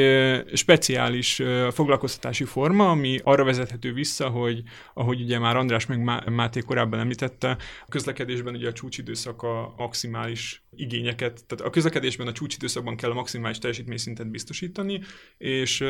[0.53, 4.63] speciális foglalkoztatási forma, ami arra vezethető vissza, hogy
[4.95, 7.51] ahogy ugye már András meg Máté korábban említette,
[7.87, 13.15] a közlekedésben ugye a csúcsidőszak a maximális igényeket, tehát a közlekedésben a csúcsidőszakban kell a
[13.15, 15.01] maximális teljesítményszintet biztosítani,
[15.39, 15.85] és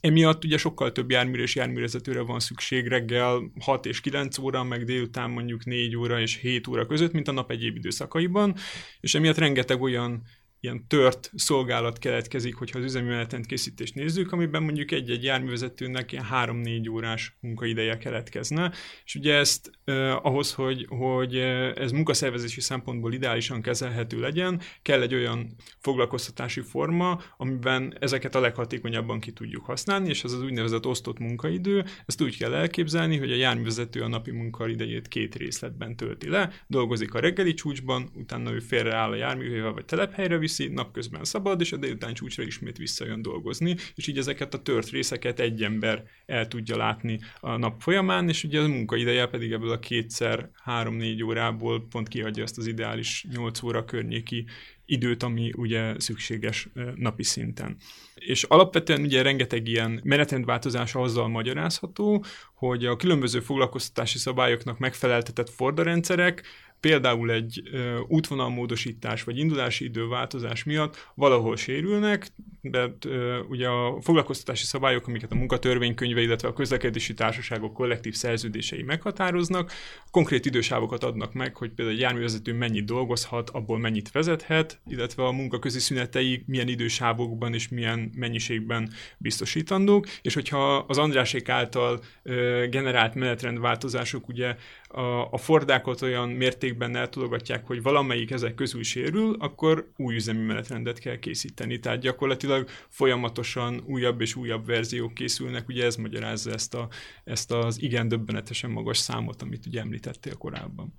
[0.00, 4.84] Emiatt ugye sokkal több járműre és járművezetőre van szükség reggel 6 és 9 óra, meg
[4.84, 8.54] délután mondjuk 4 óra és 7 óra között, mint a nap egyéb időszakaiban,
[9.00, 10.22] és emiatt rengeteg olyan
[10.60, 16.26] ilyen tört szolgálat keletkezik, hogyha az üzemi menetrend készítést nézzük, amiben mondjuk egy-egy járművezetőnek ilyen
[16.32, 18.72] 3-4 órás munkaideje keletkezne,
[19.04, 21.36] és ugye ezt eh, ahhoz, hogy, hogy
[21.74, 29.20] ez munkaszervezési szempontból ideálisan kezelhető legyen, kell egy olyan foglalkoztatási forma, amiben ezeket a leghatékonyabban
[29.20, 33.36] ki tudjuk használni, és ez az úgynevezett osztott munkaidő, ezt úgy kell elképzelni, hogy a
[33.36, 39.10] járművezető a napi munkaidejét két részletben tölti le, dolgozik a reggeli csúcsban, utána ő félreáll
[39.10, 44.06] a járművével vagy telephelyre viszi, napközben szabad, és a délután csúcsra ismét visszajön dolgozni, és
[44.06, 48.60] így ezeket a tört részeket egy ember el tudja látni a nap folyamán, és ugye
[48.60, 53.84] a munkaideje pedig ebből a kétszer három-négy órából pont kiadja azt az ideális 8 óra
[53.84, 54.46] környéki
[54.84, 57.76] időt, ami ugye szükséges napi szinten.
[58.14, 62.24] És alapvetően ugye rengeteg ilyen menetrendváltozás azzal magyarázható,
[62.54, 66.42] hogy a különböző foglalkoztatási szabályoknak megfeleltetett fordarendszerek
[66.80, 72.26] például egy ö, útvonalmódosítás vagy indulási időváltozás miatt valahol sérülnek,
[72.60, 78.82] de ö, ugye a foglalkoztatási szabályok, amiket a munkatörvénykönyve, illetve a közlekedési társaságok kollektív szerződései
[78.82, 79.72] meghatároznak,
[80.10, 85.32] konkrét idősávokat adnak meg, hogy például egy járművezető mennyit dolgozhat, abból mennyit vezethet, illetve a
[85.32, 93.14] munkaközi szünetei milyen idősávokban és milyen mennyiségben biztosítandók, és hogyha az Andrásék által ö, generált
[93.14, 94.56] menetrendváltozások ugye
[94.88, 100.98] a, a fordákat olyan mértékben eltologatják, hogy valamelyik ezek közül sérül, akkor új üzemi menetrendet
[100.98, 101.78] kell készíteni.
[101.78, 106.88] Tehát gyakorlatilag folyamatosan újabb és újabb verziók készülnek, ugye ez magyarázza ezt, a,
[107.24, 110.94] ezt az igen döbbenetesen magas számot, amit ugye említettél korábban.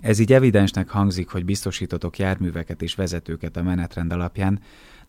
[0.00, 4.60] Ez így evidensnek hangzik, hogy biztosítotok járműveket és vezetőket a menetrend alapján,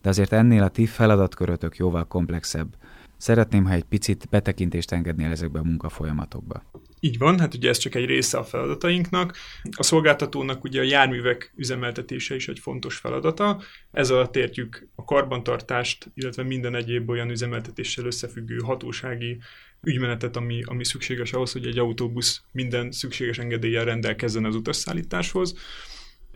[0.02, 2.76] de azért ennél a ti feladatkörötök jóval komplexebb.
[3.20, 6.62] Szeretném, ha egy picit betekintést engednél ezekbe a munkafolyamatokba.
[7.00, 9.36] Így van, hát ugye ez csak egy része a feladatainknak.
[9.76, 13.62] A szolgáltatónak ugye a járművek üzemeltetése is egy fontos feladata.
[13.92, 19.38] Ez alatt értjük a karbantartást, illetve minden egyéb olyan üzemeltetéssel összefüggő hatósági
[19.82, 25.54] ügymenetet, ami, ami szükséges ahhoz, hogy egy autóbusz minden szükséges engedéllyel rendelkezzen az utasszállításhoz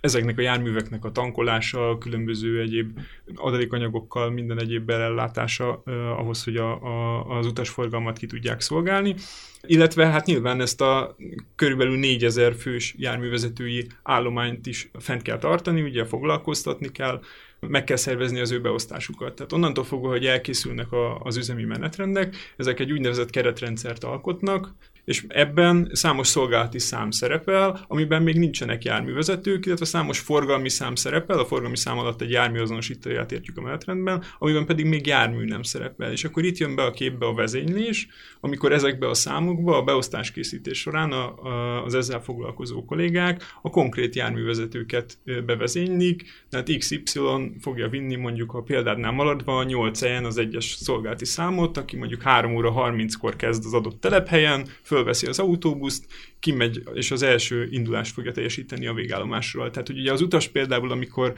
[0.04, 2.98] ezeknek a járműveknek a tankolása, különböző egyéb
[3.34, 9.14] adalékanyagokkal, minden egyéb belellátása eh, ahhoz, hogy a, a, az utasforgalmat ki tudják szolgálni.
[9.66, 11.16] Illetve hát nyilván ezt a
[11.56, 17.20] körülbelül 4000 fős járművezetői állományt is fent kell tartani, ugye foglalkoztatni kell,
[17.60, 19.34] meg kell szervezni az ő beosztásukat.
[19.34, 24.74] Tehát onnantól fogva, hogy elkészülnek a, az üzemi menetrendek, ezek egy úgynevezett keretrendszert alkotnak,
[25.04, 31.38] és ebben számos szolgálati szám szerepel, amiben még nincsenek járművezetők, illetve számos forgalmi szám szerepel,
[31.38, 36.12] a forgalmi szám alatt egy járműazonosítóját értjük a menetrendben, amiben pedig még jármű nem szerepel.
[36.12, 38.08] És akkor itt jön be a képbe a vezénylés,
[38.40, 43.70] amikor ezekbe a számokba a beosztás készítés során a, a, az ezzel foglalkozó kollégák a
[43.70, 47.20] konkrét járművezetőket bevezénylik, tehát XY
[47.60, 52.54] fogja vinni mondjuk a példádnál maradva 8 helyen az egyes szolgálati számot, aki mondjuk 3
[52.54, 56.06] óra 30-kor kezd az adott telephelyen, fölveszi az autóbuszt,
[56.40, 59.70] kimegy, és az első indulást fogja teljesíteni a végállomásról.
[59.70, 61.34] Tehát, hogy ugye az utas például, amikor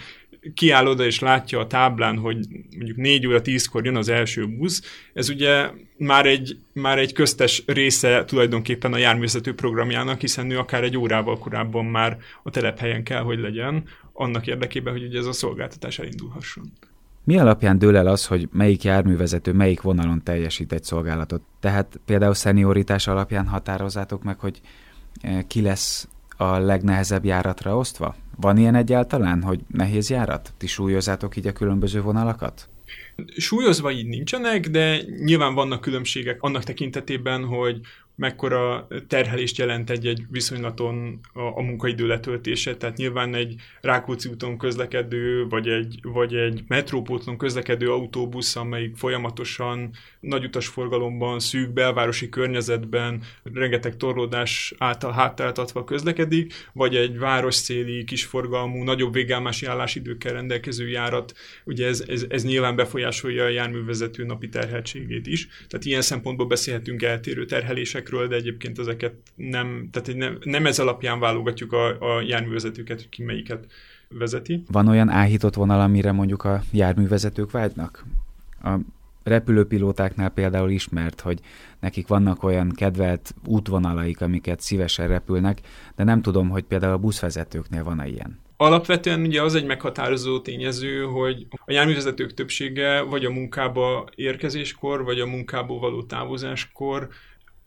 [0.55, 2.47] kiáll oda és látja a táblán, hogy
[2.77, 4.83] mondjuk 4 óra 10-kor jön az első busz,
[5.13, 10.85] ez ugye már egy, már egy köztes része tulajdonképpen a járművezető programjának, hiszen ő akár
[10.85, 15.33] egy órával korábban már a telephelyen kell, hogy legyen, annak érdekében, hogy ugye ez a
[15.33, 16.73] szolgáltatás elindulhasson.
[17.27, 21.43] Mi alapján dől el az, hogy melyik járművezető melyik vonalon teljesít egy szolgálatot?
[21.61, 24.61] Tehát például szenioritás alapján határozzátok meg, hogy
[25.21, 28.15] eh, ki lesz a legnehezebb járatra osztva?
[28.37, 30.53] Van ilyen egyáltalán, hogy nehéz járat?
[30.57, 32.69] Ti súlyozzátok így a különböző vonalakat?
[33.37, 37.81] Súlyozva így nincsenek, de nyilván vannak különbségek annak tekintetében, hogy
[38.17, 45.47] mekkora terhelést jelent egy-egy viszonylaton a, a munkaidő letöltése, tehát nyilván egy Rákóczi úton közlekedő,
[45.49, 53.97] vagy egy, vagy egy metrópótlon közlekedő autóbusz, amelyik folyamatosan nagy utasforgalomban, szűk belvárosi környezetben, rengeteg
[53.97, 62.05] torlódás által hátráltatva közlekedik, vagy egy városszéli kisforgalmú, nagyobb végelmási állásidőkkel rendelkező járat, ugye ez,
[62.09, 65.49] ez, ez nyilván befolyásolja a járművezető napi terheltségét is.
[65.69, 71.21] Tehát ilyen szempontból beszélhetünk eltérő terhelésekről, de egyébként ezeket nem, tehát nem, nem ez alapján
[71.21, 73.67] válogatjuk a, a járművezetőket, hogy ki melyiket
[74.09, 74.63] vezeti.
[74.71, 78.05] Van olyan áhított vonal, amire mondjuk a járművezetők vágynak?
[78.63, 78.77] A
[79.27, 81.41] repülőpilótáknál például ismert, hogy
[81.81, 85.61] nekik vannak olyan kedvelt útvonalaik, amiket szívesen repülnek,
[85.97, 88.39] de nem tudom, hogy például a buszvezetőknél van-e ilyen.
[88.57, 95.21] Alapvetően ugye az egy meghatározó tényező, hogy a járművezetők többsége vagy a munkába érkezéskor, vagy
[95.21, 97.09] a munkából való távozáskor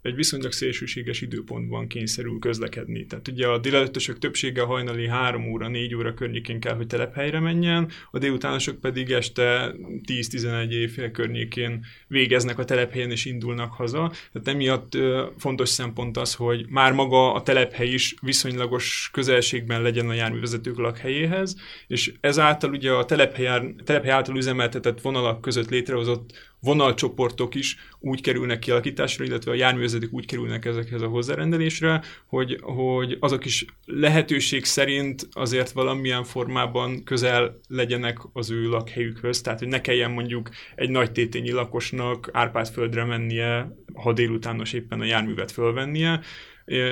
[0.02, 3.06] egy viszonylag szélsőséges időpontban kényszerül közlekedni.
[3.06, 7.90] Tehát ugye a délelőttösök többsége hajnali 3 óra, 4 óra környékén kell, hogy telephelyre menjen,
[8.12, 9.76] a délutánosok pedig este
[10.08, 14.12] 10-11 évfél környékén végeznek a telephelyen és indulnak haza.
[14.32, 14.98] Tehát emiatt
[15.38, 21.56] fontos szempont az, hogy már maga a telephely is viszonylagos közelségben legyen a járművezetők lakhelyéhez,
[21.88, 28.60] és ezáltal ugye a telephely, telephely által üzemeltetett vonalak között létrehozott vonalcsoportok is úgy kerülnek
[28.60, 35.28] kialakításra, illetve a járművezetők úgy kerülnek ezekhez a hozzárendelésre, hogy, hogy azok is lehetőség szerint
[35.32, 41.12] azért valamilyen formában közel legyenek az ő lakhelyükhöz, tehát hogy ne kelljen mondjuk egy nagy
[41.12, 46.22] tétényi lakosnak Árpádföldre mennie, ha délutános éppen a járművet fölvennie,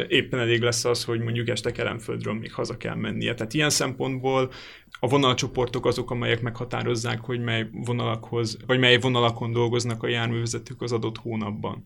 [0.07, 3.33] éppen elég lesz az, hogy mondjuk este Kelemföldről még haza kell mennie.
[3.33, 4.51] Tehát ilyen szempontból
[4.99, 10.91] a vonalcsoportok azok, amelyek meghatározzák, hogy mely vonalakhoz, vagy mely vonalakon dolgoznak a járművezetők az
[10.91, 11.85] adott hónapban.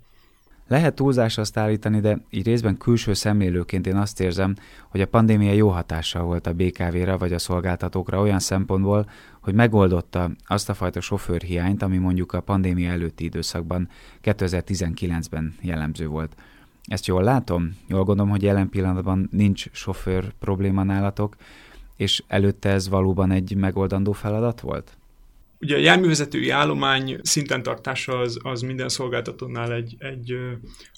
[0.67, 4.55] Lehet túlzás azt állítani, de így részben külső szemlélőként én azt érzem,
[4.89, 9.09] hogy a pandémia jó hatással volt a BKV-ra vagy a szolgáltatókra olyan szempontból,
[9.41, 13.89] hogy megoldotta azt a fajta sofőrhiányt, ami mondjuk a pandémia előtti időszakban
[14.23, 16.35] 2019-ben jellemző volt.
[16.83, 17.77] Ezt jól látom?
[17.87, 21.35] Jól gondolom, hogy jelen pillanatban nincs sofőr probléma nálatok,
[22.01, 24.97] és előtte ez valóban egy megoldandó feladat volt?
[25.59, 30.37] Ugye a járművezetői állomány szinten tartása az, az minden szolgáltatónál egy, egy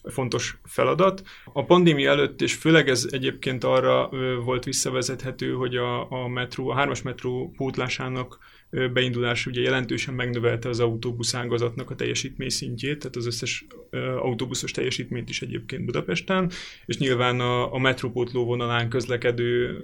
[0.03, 1.23] fontos feladat.
[1.53, 4.09] A pandémia előtt, és főleg ez egyébként arra
[4.43, 8.39] volt visszavezethető, hogy a, a metró, a hármas metró pótlásának
[8.93, 13.65] beindulás ugye jelentősen megnövelte az autóbuszágazatnak a teljesítmény szintjét, tehát az összes
[14.19, 16.51] autóbuszos teljesítményt is egyébként Budapesten,
[16.85, 19.77] és nyilván a, a metrópótló vonalán közlekedő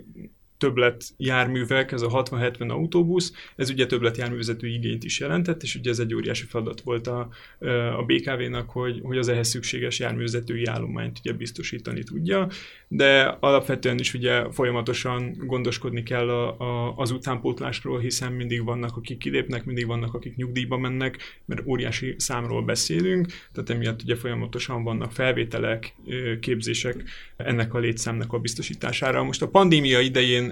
[0.60, 5.90] többlet járművek, ez a 60-70 autóbusz, ez ugye többlet járművezető igényt is jelentett, és ugye
[5.90, 7.30] ez egy óriási feladat volt a,
[7.98, 12.48] a BKV-nak, hogy, hogy az ehhez szükséges járművezetői állományt ugye biztosítani tudja,
[12.88, 19.18] de alapvetően is ugye folyamatosan gondoskodni kell a, a, az utánpótlásról, hiszen mindig vannak, akik
[19.18, 25.12] kilépnek, mindig vannak, akik nyugdíjba mennek, mert óriási számról beszélünk, tehát emiatt ugye folyamatosan vannak
[25.12, 25.96] felvételek,
[26.40, 27.04] képzések
[27.38, 29.24] ennek a létszámnak a biztosítására.
[29.24, 30.49] Most a pandémia idején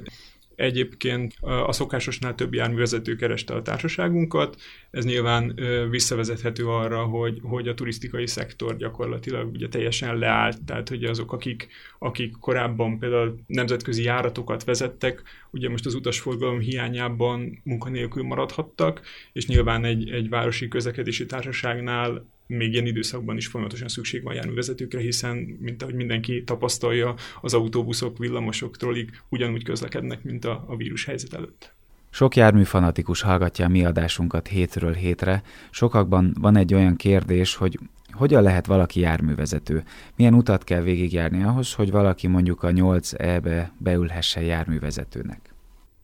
[0.58, 4.56] Egyébként a szokásosnál több járművezető kereste a társaságunkat.
[4.91, 11.04] Ez nyilván visszavezethető arra, hogy, hogy a turisztikai szektor gyakorlatilag ugye teljesen leállt, tehát hogy
[11.04, 11.68] azok, akik,
[12.00, 19.02] akik korábban például nemzetközi járatokat vezettek, ugye most az utasforgalom hiányában munkanélkül maradhattak,
[19.34, 25.00] és nyilván egy, egy városi közlekedési társaságnál még ilyen időszakban is folyamatosan szükség van járművezetőkre,
[25.00, 31.06] hiszen, mint ahogy mindenki tapasztalja, az autóbuszok, villamosok, trollik ugyanúgy közlekednek, mint a, a vírus
[31.06, 31.76] helyzet előtt.
[32.10, 35.43] Sok járműfanatikus hallgatja a mi adásunkat hétről hétre.
[35.70, 37.80] Sokakban van egy olyan kérdés, hogy
[38.12, 39.84] hogyan lehet valaki járművezető?
[40.16, 45.57] Milyen utat kell végigjárni ahhoz, hogy valaki mondjuk a 8E-be beülhessen járművezetőnek?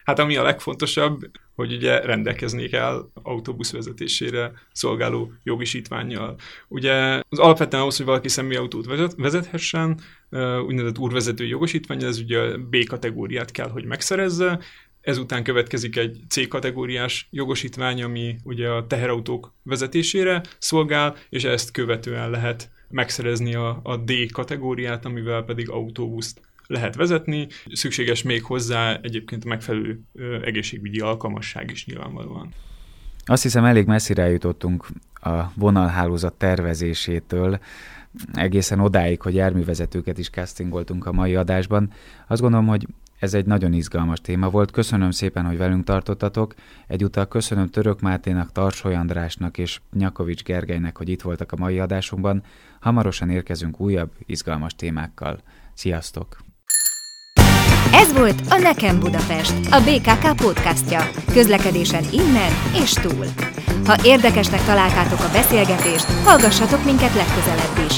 [0.03, 1.19] Hát ami a legfontosabb,
[1.55, 6.35] hogy ugye rendelkezni kell autóbusz vezetésére szolgáló jogisítványjal.
[6.67, 9.99] Ugye az alapvetően ahhoz, hogy valaki személyautót vezet, vezethessen,
[10.65, 14.59] úgynevezett úrvezető jogosítvány, ez ugye B kategóriát kell, hogy megszerezze,
[15.03, 22.29] Ezután következik egy C kategóriás jogosítvány, ami ugye a teherautók vezetésére szolgál, és ezt követően
[22.29, 27.47] lehet megszerezni a, a D kategóriát, amivel pedig autóbuszt lehet vezetni.
[27.71, 30.01] Szükséges még hozzá egyébként megfelelő
[30.43, 32.49] egészségügyi alkalmasság is nyilvánvalóan.
[33.25, 37.59] Azt hiszem elég messzire jutottunk a vonalhálózat tervezésétől,
[38.33, 41.91] egészen odáig, hogy járművezetőket is castingoltunk a mai adásban.
[42.27, 42.87] Azt gondolom, hogy
[43.23, 44.71] Ez egy nagyon izgalmas téma volt.
[44.71, 46.53] Köszönöm szépen, hogy velünk tartottatok.
[46.87, 52.43] Egyúttal köszönöm Török Máténak, Tarsoly Andrásnak és Nyakovics Gergelynek, hogy itt voltak a mai adásunkban.
[52.79, 55.41] Hamarosan érkezünk újabb, izgalmas témákkal.
[55.73, 56.52] Sziasztok!
[57.93, 61.09] Ez volt a Nekem Budapest, a BKK podcastja.
[61.33, 62.51] Közlekedésen innen
[62.83, 63.25] és túl.
[63.85, 67.95] Ha érdekesnek találtátok a beszélgetést, hallgassatok minket legközelebb is.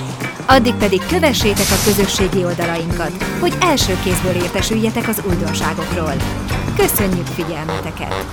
[0.47, 6.13] Addig pedig kövessétek a közösségi oldalainkat, hogy első kézből értesüljetek az újdonságokról.
[6.77, 8.25] Köszönjük figyelmeteket!